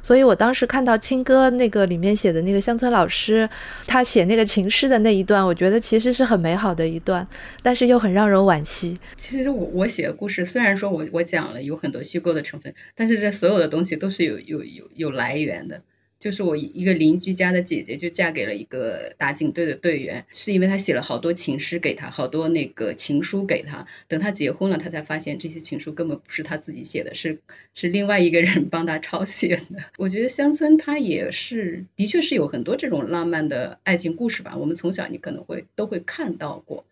[0.03, 3.49] 所以我当时看到青歌那个里面写的那个乡村老师，
[3.87, 7.27] 他写那个情诗的那一段，我觉得其实是很美好的一段，
[7.63, 8.97] 但是又很让人惋惜。
[9.17, 15.83] 其实我我写的故事，虽然说我我讲了有很多虚构的成分，但是这所有的东西都是有有有有来源的。
[16.19, 23.87] 就是我一个邻居家的姐姐，就嫁给了一个打警队的队员，是因为他写了好多情诗给他，好多那个情书给他。
[24.09, 27.39] 等他结婚了，他才发现这些情书根本不是他自己写的，是
[27.75, 29.83] 是另外一个人帮他抄写的。
[29.99, 34.57] 我觉得乡村它也是，的确是有很多这种浪漫的爱情故事吧。
[34.57, 36.87] 我们从小你可能会都会看到过，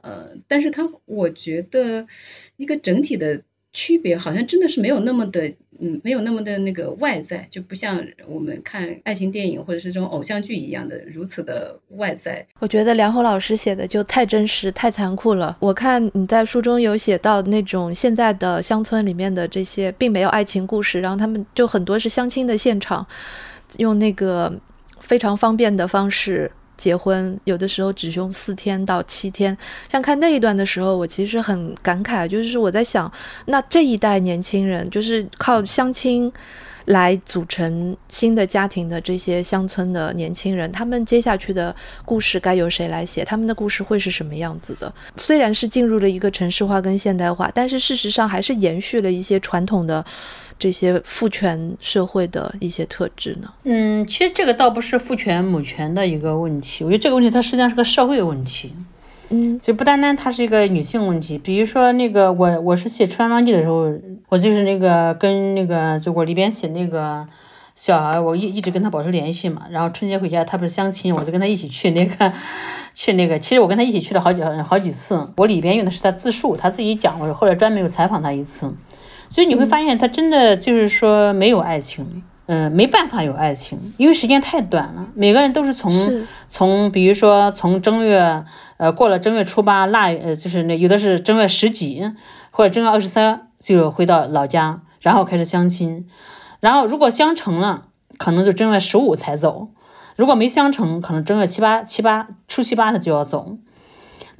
[0.00, 2.06] 呃，但是他我觉得
[2.56, 3.42] 一个整体的。
[3.72, 12.46] 区别好像真的是没有那么的，嗯，没有那么的那个外在，就不像我们看爱情电影或者是这种偶像剧一样的如此的外在。
[12.58, 15.56] 我觉得梁红老师写的就太真实、太残酷了。
[15.58, 23.06] 我看你在书中有写到那种现在的乡村里面的这些并没有爱情故事，然后他们就很多是相亲的现场，
[23.78, 24.52] 用那个
[25.00, 26.50] 非常方便的方式。
[26.80, 29.54] 结婚有的时候只用四天到七天，
[29.92, 33.12] 像看那一段的时候，我其实很感慨，就是我在想，
[33.44, 36.32] 那这一代年轻人，就是靠相亲
[36.86, 41.74] 来组成新的家庭的这些乡村的年轻人，他们接下去的
[42.04, 43.24] 故事该由谁来写？
[43.24, 44.92] 他们的故事会是什么样子的？
[45.16, 50.04] 虽然是进入了一个城市化跟现代化，但是事实上还是延续了一些传统的。
[50.58, 53.50] 这些父权社会的一些特质呢？
[53.62, 58.70] 嗯，其实这个倒不是父权母权的一个问题，我觉得这个问题它实际上是个社会问题。
[59.30, 61.38] 嗯，就不单单它是一个女性问题。
[61.38, 63.92] 比如说那个我我是写《穿庄记》的时候，
[64.28, 67.26] 我就是那个跟那个就我里边写那个
[67.76, 69.62] 小孩，我一一直跟他保持联系嘛。
[69.70, 72.32] 然后春节回家，他不是相亲，我就跟他一起去那个
[72.92, 73.38] 去那个。
[73.38, 75.32] 其实我跟他一起去了好几好几次。
[75.36, 77.20] 我里边用的是他自述，他自己讲。
[77.20, 78.74] 我后来专门又采访他一次。
[79.28, 85.06] 所以你会发现，他真的就是说没有爱情，嗯，没办法有爱情，因为时间太短了。
[85.14, 85.92] 每个人都是从
[86.48, 88.44] 从，比如说从正月，
[88.76, 92.02] 呃，过了正月初八腊，呃，就是那有的是正月十几
[92.50, 96.08] 或者正月二十三就回到老家，然后开始相亲，
[96.58, 97.84] 然后如果相成了，
[98.18, 99.68] 可能就正月十五才走，
[100.16, 103.58] 如果没相成，可能正月七八七八初七八他就要走。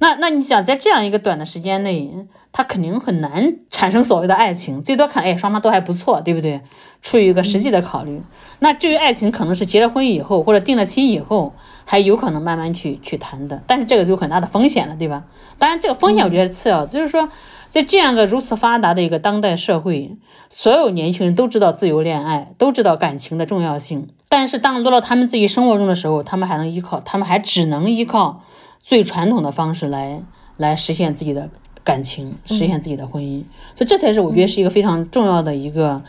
[0.00, 2.10] 那那你想在这样一个短的时间内，
[2.52, 6.62] 他肯定很难产生所谓的爱情，最多看哎双方都还不错，对不对？
[7.02, 8.22] 出于一个实际的考虑。
[8.60, 13.62] 那至于爱情，可能是结了婚以后或者定了亲以后，还有可能慢慢去去谈的。
[13.66, 15.24] 但是这个就有很大的风险了，对吧？
[15.58, 17.28] 当然这个风险我觉得次要，就是说
[17.68, 20.16] 在这样一个如此发达的一个当代社会，
[20.48, 24.08] 所有年轻人都知道自由恋爱，都知道感情的重要性。
[24.30, 28.42] 但是当落到他们自己生活中的时候，他们还能依靠，他们还只能依靠。
[28.80, 30.22] 最传统的方式来
[30.56, 31.48] 来实现自己的
[31.84, 36.02] 感情，实现自己的婚姻，所以这才是我觉得是一个非常重要的一个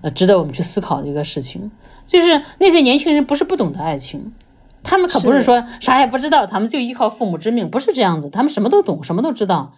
[0.00, 1.70] 呃值得我们去思考的一个事情。
[2.06, 4.32] 就是那些年轻人不是不懂得爱情，
[4.82, 9.72] 他们可不是说啥也不知道，他们就依靠父母之命，不是这样子，他们什么都懂，什么都知道。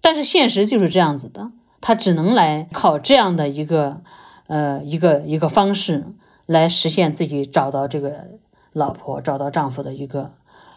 [0.00, 1.50] 但是现实就是这样子的，
[1.80, 4.00] 他只能来靠这样的一个
[4.46, 6.04] 呃一个一个方式
[6.46, 8.28] 来实现自己找到这个
[8.72, 10.32] 老婆、找到丈夫的一个。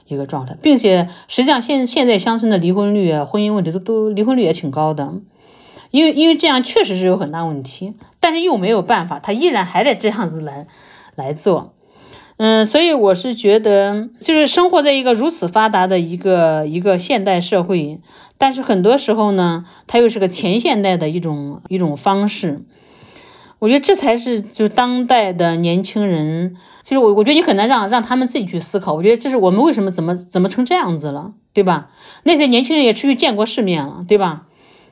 [0.08, 5.14] 一个状态，并且实际上现现在乡村的离婚率啊，婚姻问题都都离婚率也挺高的，
[5.92, 10.68] 因为因为这样确实是有很大问题，但是又没有办法，他依然还得这样子来
[11.16, 11.74] 来做，
[12.38, 18.00] 嗯，所以我是觉得，就是生活在一个如此发达的一个一个现代社会，
[18.38, 22.62] 但是很多时候呢，它又是个前现代的一种一种方式。
[23.60, 28.94] 我觉得这才是就当代的年轻人，其实我我觉得你很难让让他们自己去思考。
[28.94, 31.90] 我觉得这是我们为什么怎么怎么成这样子了，对吧？
[32.24, 34.44] 那些年轻人也出去见过世面了，对吧？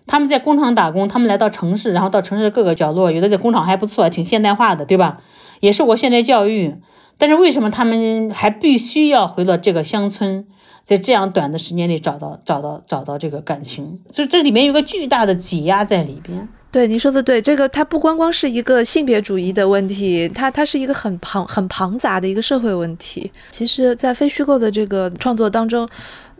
[0.07, 5.19] 他们在工厂打工，他们来到城市，然后到城市各个角落，有的在工厂还不错，挺现代化的，对吧？
[5.59, 6.75] 也是我现代教育，
[7.17, 10.45] 但是为什么他们还必须要回到这个乡村，
[10.83, 13.99] 在这样短的时间内找到找到找到这个感情？
[14.09, 16.49] 就这里面有个巨大的挤压在里边。
[16.73, 23.31] 对，您说的对，这个它不光光是一个性别主义的问题，它它是一个很庞很庞杂的一个社会问题。
[23.51, 25.87] 其实，在非虚构的这个创作当中。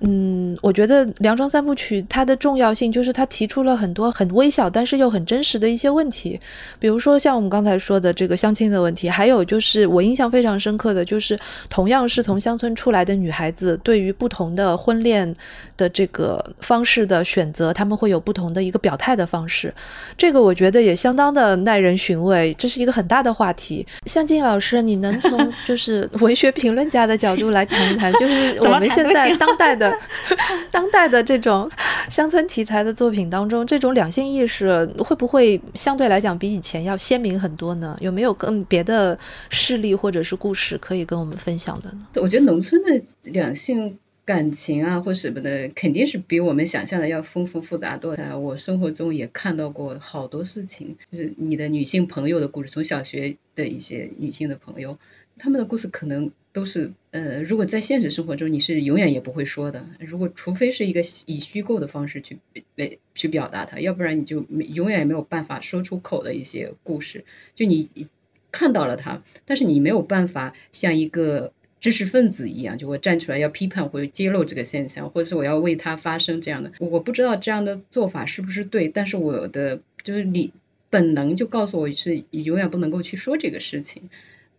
[0.01, 6.37] 嗯，我觉得《梁庄三部曲》它的重要性就是它提出了很多很微小，但是又很真实的一些问题，
[6.77, 11.39] 比如说像我们刚才说的这个相亲的问题，还有就是我印象非常深刻的就是
[11.69, 15.33] 同样是从乡村出来的女孩子，对于不同的婚恋
[15.77, 19.73] 的这个方式的选择，他们会有不同的一个表态的方式，
[20.17, 23.87] 这个我觉得也相当的耐人寻味，这是一个很大的话题。
[24.05, 29.82] 向静老师，你能从就是文学评论家的角度来谈一谈，就是我们现在当代的。
[30.69, 31.69] 当代的这种
[32.09, 37.97] 乡村题材的作品当中，这种两性意识会不会相对来讲比以前要鲜明很多呢？
[37.99, 39.17] 有没有更别的
[39.49, 42.07] 事例或者是故事可以跟我们分享的呢？
[42.15, 48.39] 我觉得农村的两性感情啊，或什么的，肯定是比我们想象的要丰富复杂多的。
[48.39, 54.97] 我生活中也看到过好多事情，就是你的女性朋友的故事，从小学的一些女性的朋友。
[55.37, 59.85] 他们的故事可能都是，呃，如果在现实生活中你是永远也不会说的。
[59.99, 62.37] 如果除非是一个以虚构的方式去
[62.75, 67.25] 被去表达它，要不然你就永远也没有办法说出口的一些故事。
[67.55, 67.89] 就你
[68.51, 76.71] 看到了它，但是你没有办法像一个知识分子一样，就会站出来要批判或者揭露这个现象，或者是我要为它发声这样的。
[76.79, 80.53] 我不知道这样的做法是不是对，但是我的就是你
[80.91, 84.03] 本能就告诉我是永远不能够去说这个事情。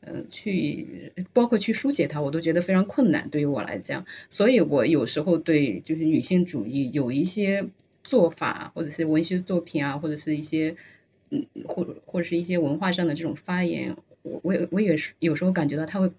[0.06, 4.04] 嗯，去包括去书写它，我都觉得非常困难，对于我来讲。
[4.30, 7.66] 所以我有时候对就是女性主义有一些
[8.02, 10.76] 做法，或者是文学作品啊，或者是一些
[11.30, 16.10] 嗯，或或者是一些文化上的这种发言，我我我也是有时候感觉到它会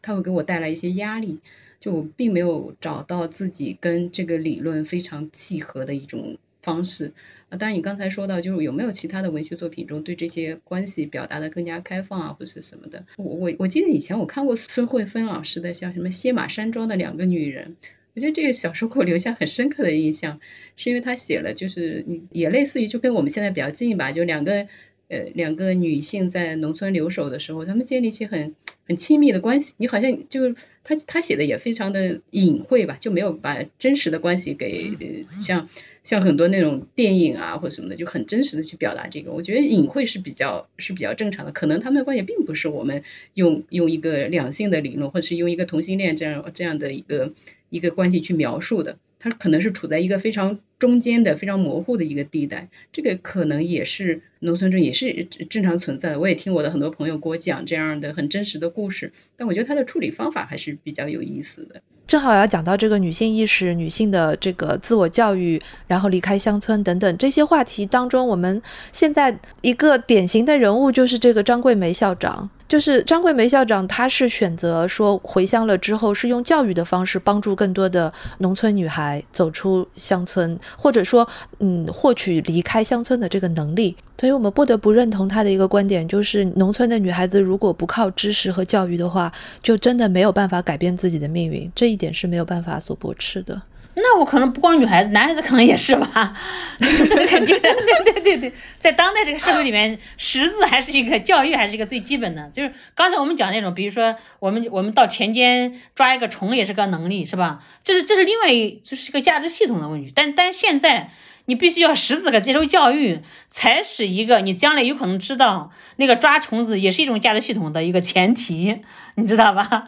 [0.00, 1.38] 它会给我带来一些压力，
[1.80, 7.12] 就我并没有找到自己跟这个理论非常契合的一种方式。
[7.50, 13.04] 啊当然，你刚才说到，就是有没有其他的文学作品中对这些关系表达的更加开放啊，或者什么的？
[13.18, 17.76] 我我我记得以前我看过孙慧芬老师的像什么《歇马山庄的两个女人》，
[18.14, 20.40] 我觉得这个小说给我留下很深刻的印象，
[20.76, 24.66] 是因为他写了，就是也类似于就跟我们现在比较近吧，就两个
[25.08, 28.54] 呃两个女性在农村留守的时候，她们建立起很
[28.88, 29.74] 很亲密的关系。
[29.76, 34.90] 你好像就他他写的也非常的隐晦吧，就没有把真实的关系给
[35.38, 35.68] 像。
[36.02, 41.52] 像很多那种电影啊或什么的，就很真实的去表达这个，我觉得隐晦是比较是比较正常的。
[41.52, 43.02] 可能他们的关系并不是我们
[43.34, 47.32] 用用一个两性的理论，或者是用一个同性恋这样这样的一个
[47.70, 52.68] 一个关系去描述的，它可能是处在一个非常中间的、非常模糊的一个地带。
[52.90, 56.18] 这个可能也是农村中也是正常存在的。
[56.18, 61.80] 我也听我的很多朋友给我讲这样的很真实的故事，但我觉得他的处理方法还是比较有意思的。
[62.06, 68.60] 正好要讲到这个女性意识、女性的这个自我教育，然后离开乡村等等这些话题当中，我们
[68.92, 72.50] 现在一个典型的人物就是这个张桂梅校长。
[72.72, 83.94] 就是张桂梅校长，她是选择说回乡了之后，是用教育的方式帮助更多的农村女孩走出乡村，或者说，嗯，获取离开乡村的这个能力。
[84.16, 89.30] 所以我们不得不认同她的一个观点，就是农村的女孩子如果不靠知识和教育的话，
[89.62, 93.60] 就真的没有办法改变自己的命运，这一点是没有办法所驳斥的。
[93.94, 96.34] 那我可能不光女孩子，男孩子可能也是吧，
[96.80, 97.74] 这是肯定的。
[98.04, 102.48] 对对对对，在当代这个社会里面，识字还是一个教育，还是一个最基本的。
[102.48, 107.60] 就是刚才我们讲那种，比如说我们我们到田间抓一个虫也是个能力，是吧？
[107.84, 110.10] 这是这是另外一就是一个价值系统的问题。
[110.14, 111.10] 但但现在
[111.44, 118.80] 你必须要识字和接受教育，才是一个你将来有可能知道那个抓虫子也是一种价值系统的一个前提，
[119.16, 119.86] 你知道吧？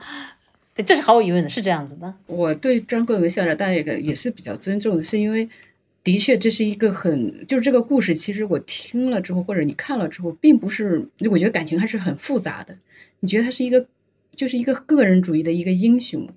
[0.82, 2.14] 这是毫无疑问的，是这样子的。
[2.26, 5.48] 我对张桂梅校长大家也也是比较尊重的，是因为
[6.02, 12.76] 的确这是一个很，就是这个故事，其实我听了之后，或者你看了之后，并不是，我觉得感情还是很复杂的。
[13.20, 13.86] 你觉得他是一个，
[14.34, 16.28] 就是一个个人主义的一个英雄，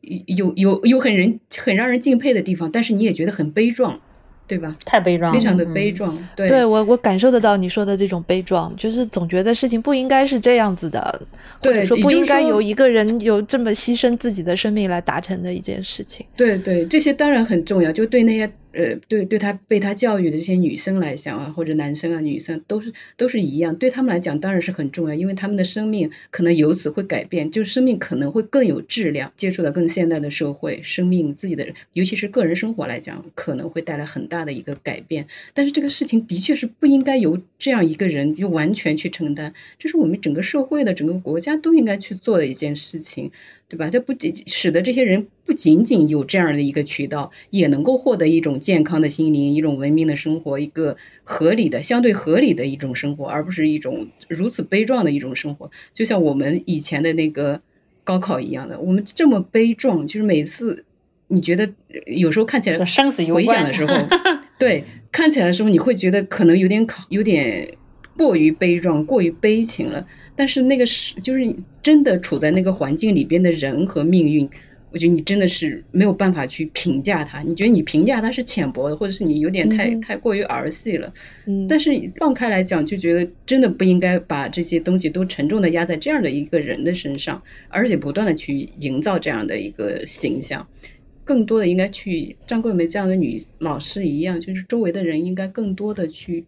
[0.00, 4.00] 有有有很人很让人敬佩的地方，但是你也觉得很悲壮。
[4.46, 4.76] 对吧？
[4.84, 6.16] 太悲壮，非常的悲壮。
[6.34, 11.22] 对，对我我感受得到你说的这种悲壮，就是总觉得事情不应该是这样子的，
[11.62, 16.24] 或者说不应该有一个人有这么牺牲自己的生命来达成的一件事情。
[16.36, 18.50] 对对，这些当然很重要，就对那些。
[18.76, 35.26] 呃，对，对他被他教育的这些女生来讲啊，或者男生啊，女生都是都是一样，对他们来讲当然是很重要，因为他们的生命可能由此会改变，就生命可能会更有质量，接触到更现代的社会，生命自己的，尤其是个人生活来讲，可能会带来很大的一个改变。
[35.54, 43.30] 但是这个事情的确是不应该由这样一个人就完全去承担，这是我们整个社会的整个国家都应该去做的一件事情。
[43.68, 43.90] 对吧？
[43.90, 55.68] 这不仅使得这些人不仅仅有这样的一个渠道，也能够获得一种健康的心灵、一种文明的生活、一个合理的、相对合理的一种生活，而不是一种如此悲壮的一种生活。
[55.92, 57.60] 就像我们以前的那个
[58.04, 60.84] 高考一样的，我们这么悲壮，就是每次
[61.26, 61.68] 你觉得
[62.06, 63.92] 有时候看起来生死回想的时候，
[64.60, 67.76] 对，看起来的时候你会觉得可能有点考，有点
[68.16, 70.06] 过于悲壮、过于悲情了。
[70.34, 74.48] 但是那个是，就是真的处在那个环境里边的人和命运，
[74.90, 77.40] 我觉得你真的是没有办法去评价他。
[77.40, 81.12] 你觉得你评价他是浅薄的，或者是你有点太太过于儿戏了。
[81.46, 81.66] 嗯。
[81.66, 90.66] 但是放开来讲，就觉得真的不应该把这些东西都沉重的压在这样的一个人的身上，而且不断的去营造这样的一个形象。
[91.24, 96.44] 更多的应该去张桂梅这样的女老师一样，就是周围的人应该更多的去。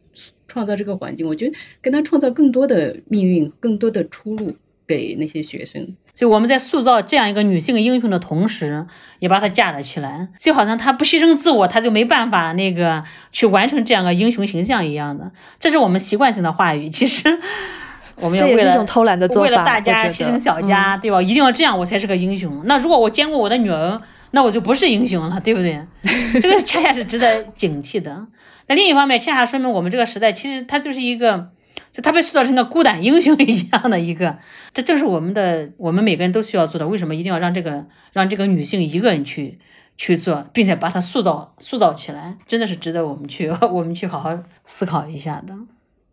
[0.48, 5.94] 创造这个环境，我觉得跟他创造更多的命运，更多的出路给那些学生。
[6.14, 8.84] 所以我们在塑造这样一个女性英雄的同时，
[9.20, 15.30] 也把她架了起来，就好像她不牺牲自我，她就没办法那个去完成这样个英雄形象一样的。
[15.60, 16.88] 这是我们习惯性的话语。
[16.88, 17.38] 其实
[18.16, 21.22] 我们要为了偷懒的做法，为了大家牺牲小家，对吧？
[21.22, 22.62] 一定要这样，我才是个英雄。
[22.64, 24.00] 那如果我兼顾我的女儿，
[24.32, 25.80] 那我就不是英雄了，对不对？
[26.40, 28.26] 这个恰恰是值得警惕的。
[28.66, 31.50] 那另一方面，恰恰说明我们这个时代其实它就是一个，
[31.90, 34.38] 就它被塑造成个孤胆英雄一样的一个，
[34.74, 36.86] 这正是我们的，我们每个人都需要做的。
[36.86, 39.58] 为什么一定要让这个让这个女性一个人去
[39.96, 45.54] 去做，并且把她塑造塑造起来，真的是值得我们去 我们去好好思考一下的。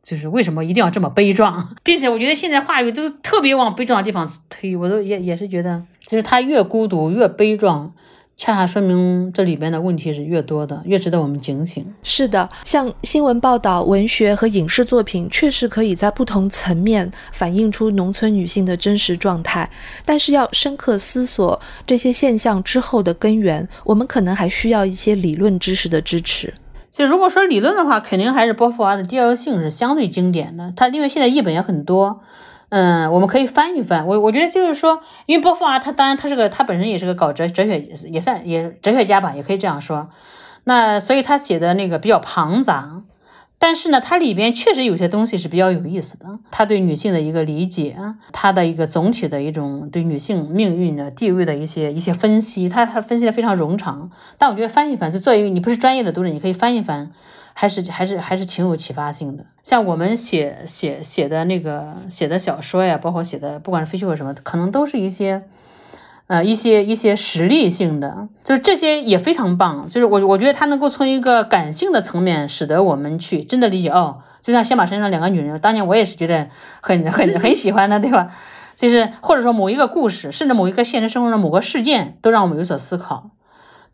[0.02, 7.94] 就是为什么一定要这么悲壮，并且我觉得现在话语都特别往悲壮的地方推，我都也也是觉得，就是他越孤独越悲壮。
[8.38, 11.86] 恰恰说明这里边的问题是越多的，越值得我们警醒。
[12.04, 19.70] 是的，像新闻报道、文学和影视作品，确实可以在不同层面反映出农村女性的真实状态。
[20.04, 26.54] 但是，要深刻思索这些现象之后的根源，我们可能还需要一些理论知识的支持。
[26.92, 30.74] 就如果说理论的话，肯定还是波伏娃的《第二性》是相对经典的。
[30.76, 32.20] 它因为现在译本也很多。
[32.78, 34.06] 嗯，我们可以翻一翻。
[34.06, 40.10] 我我觉得就是说，因为波伏娃她当然她是个她本身也是个搞哲哲学也算也哲学家吧，也可以这样说。
[40.66, 43.04] 那所以她写的那个比较庞杂，
[43.58, 46.40] 但是呢，它里边确实有些东西是比较有意思的。
[46.52, 47.96] 她对女性的一个理解，
[48.34, 54.12] 她的一个总体的一种对女性命运的地位的一些一些分析，她她分析的非常冗长。
[54.38, 57.14] 但我觉得翻一翻，是作为你不是专业的读者，你可以翻一翻。
[57.58, 59.46] 还是还是还是挺有启发性的。
[59.64, 65.44] 像我们写写写的那个写的小说呀，包括写的不管是非虚构什么，可能都是一些
[66.28, 69.88] 呃一些一些实例性的，就是这些也非常棒。
[69.88, 74.20] 就是我我觉得它能够从一个感性的层面，使得我们去真的理解哦。
[74.42, 76.50] 就像先把身上两个女人，当年我也是觉得
[76.82, 78.28] 很很 很喜欢的，对吧？
[78.76, 83.32] 就是或者说某一个故事，甚至某一个现实生活中的某个事件，都让我们有所思考。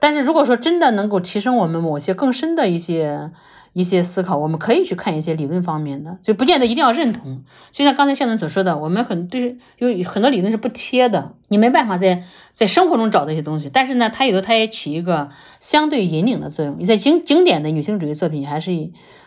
[0.01, 3.29] 但是如果说真的能够提升我们某些更深的一些
[3.73, 7.43] 一些思考，我们可以去看一些理论方面的，就不见得一定要认同。
[7.71, 13.69] 就像刚才向总所说的，我们很对有很多理论是不贴的，你没办法在在生活中找到一些东西。
[13.71, 15.29] 但是呢，它有的它也起一个
[15.59, 16.75] 相对引领的作用。
[16.79, 18.71] 你在经经典的女性主义作品还是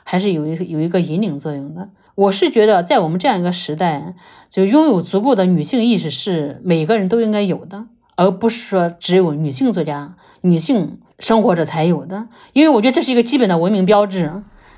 [0.03, 1.89] 还是有一有一个引领作用的。
[2.17, 4.15] 我是觉得，在我们这样一个时代，
[4.51, 12.27] 就拥有足够的女性意识是每个人都应该有的，而不是说只有女性作家、女性生活者才有的。
[12.53, 14.31] 因为我觉得这是一个基本的文明标志，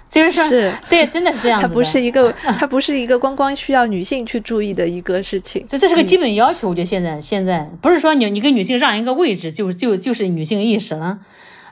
[0.08, 1.66] 就是是对，真的是这样子。
[1.66, 5.66] 它不是一个，它不是一个光光需要女性去注意的一个事情。
[5.66, 6.68] 所以这是个基本要求。
[6.68, 11.18] 我觉得现在现在不是说你你给女性让一个位置就就就是女性意识了。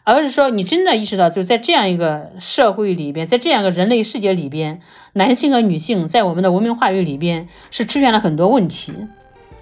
[0.06, 4.78] 而是说，你真的意识到，就在这样一个社会里边，在这样一个人类世界里边，
[5.14, 8.92] 男性和女性在我们的文明话语里边是出现了很多问题，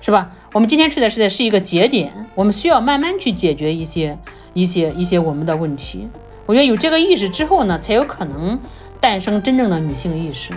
[0.02, 0.30] 是吧？
[0.52, 4.18] 我们今天处的是的是一个节点，我们需要慢慢去解决一些、
[4.52, 6.08] 一些、一些我们的问题。
[6.44, 8.58] 我觉得有这个意识之后呢，才有可能
[9.00, 10.52] 诞生真正的女性意识。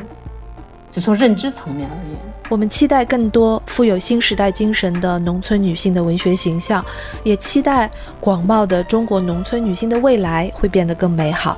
[0.95, 2.17] 就从认知层面而言，
[2.47, 6.83] 我们期待更多富有新时代精神的农村女性的文学形象，
[7.21, 7.91] 也期待
[8.21, 11.57] 广袤的中国农村女性的未来会变得更美好。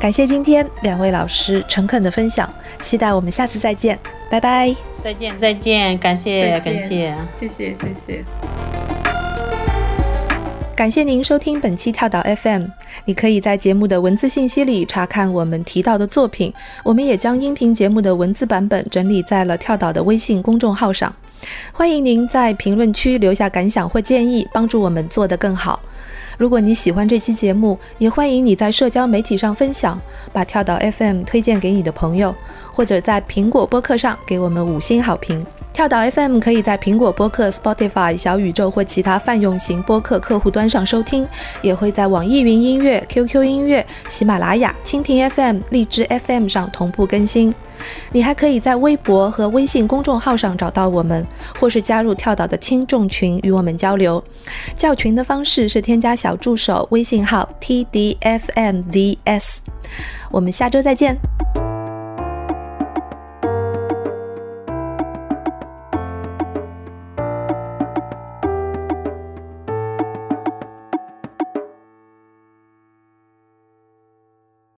[0.00, 2.50] 感谢今天两位老师诚恳的分享，
[2.80, 3.98] 期待我们下次再见，
[4.30, 4.74] 拜拜！
[4.98, 8.24] 再见，再见，感谢，感谢，谢谢，谢谢。
[10.80, 12.64] 感谢您收听本期跳岛 FM。
[13.04, 16.50] 你可以在节目的文字信息里查看我们提到的作品，
[16.82, 21.14] 我们也将音频节目的文字版本整理在了跳岛的微信公众号上。
[21.70, 25.78] 欢迎您在评论区留下感想或建议，帮助我们做得更好。
[26.38, 30.00] 如果你喜欢这期节目，也欢迎你在社交媒体上分享，
[30.32, 32.34] 把跳岛 FM 推荐给你的朋友，
[32.72, 35.44] 或者在苹果播客上给我们五星好评。
[35.72, 41.26] 跳岛 FM 可以在苹果播客、Spotify、小宇宙或其他泛用型播客客户端上收听，
[41.62, 47.54] 也会在网易云音乐、QQ 音乐、喜马拉雅、蜻蜓 FM、荔枝 FM 上同步更新。
[48.12, 51.26] 你还可以在微博和微信公众号上找到我们，
[51.58, 54.22] 或是加入跳岛的听众群与我们交流。
[54.76, 58.80] 叫群的方式是添加小助手微信号 tdfmvs。
[60.30, 61.16] 我们下周再见。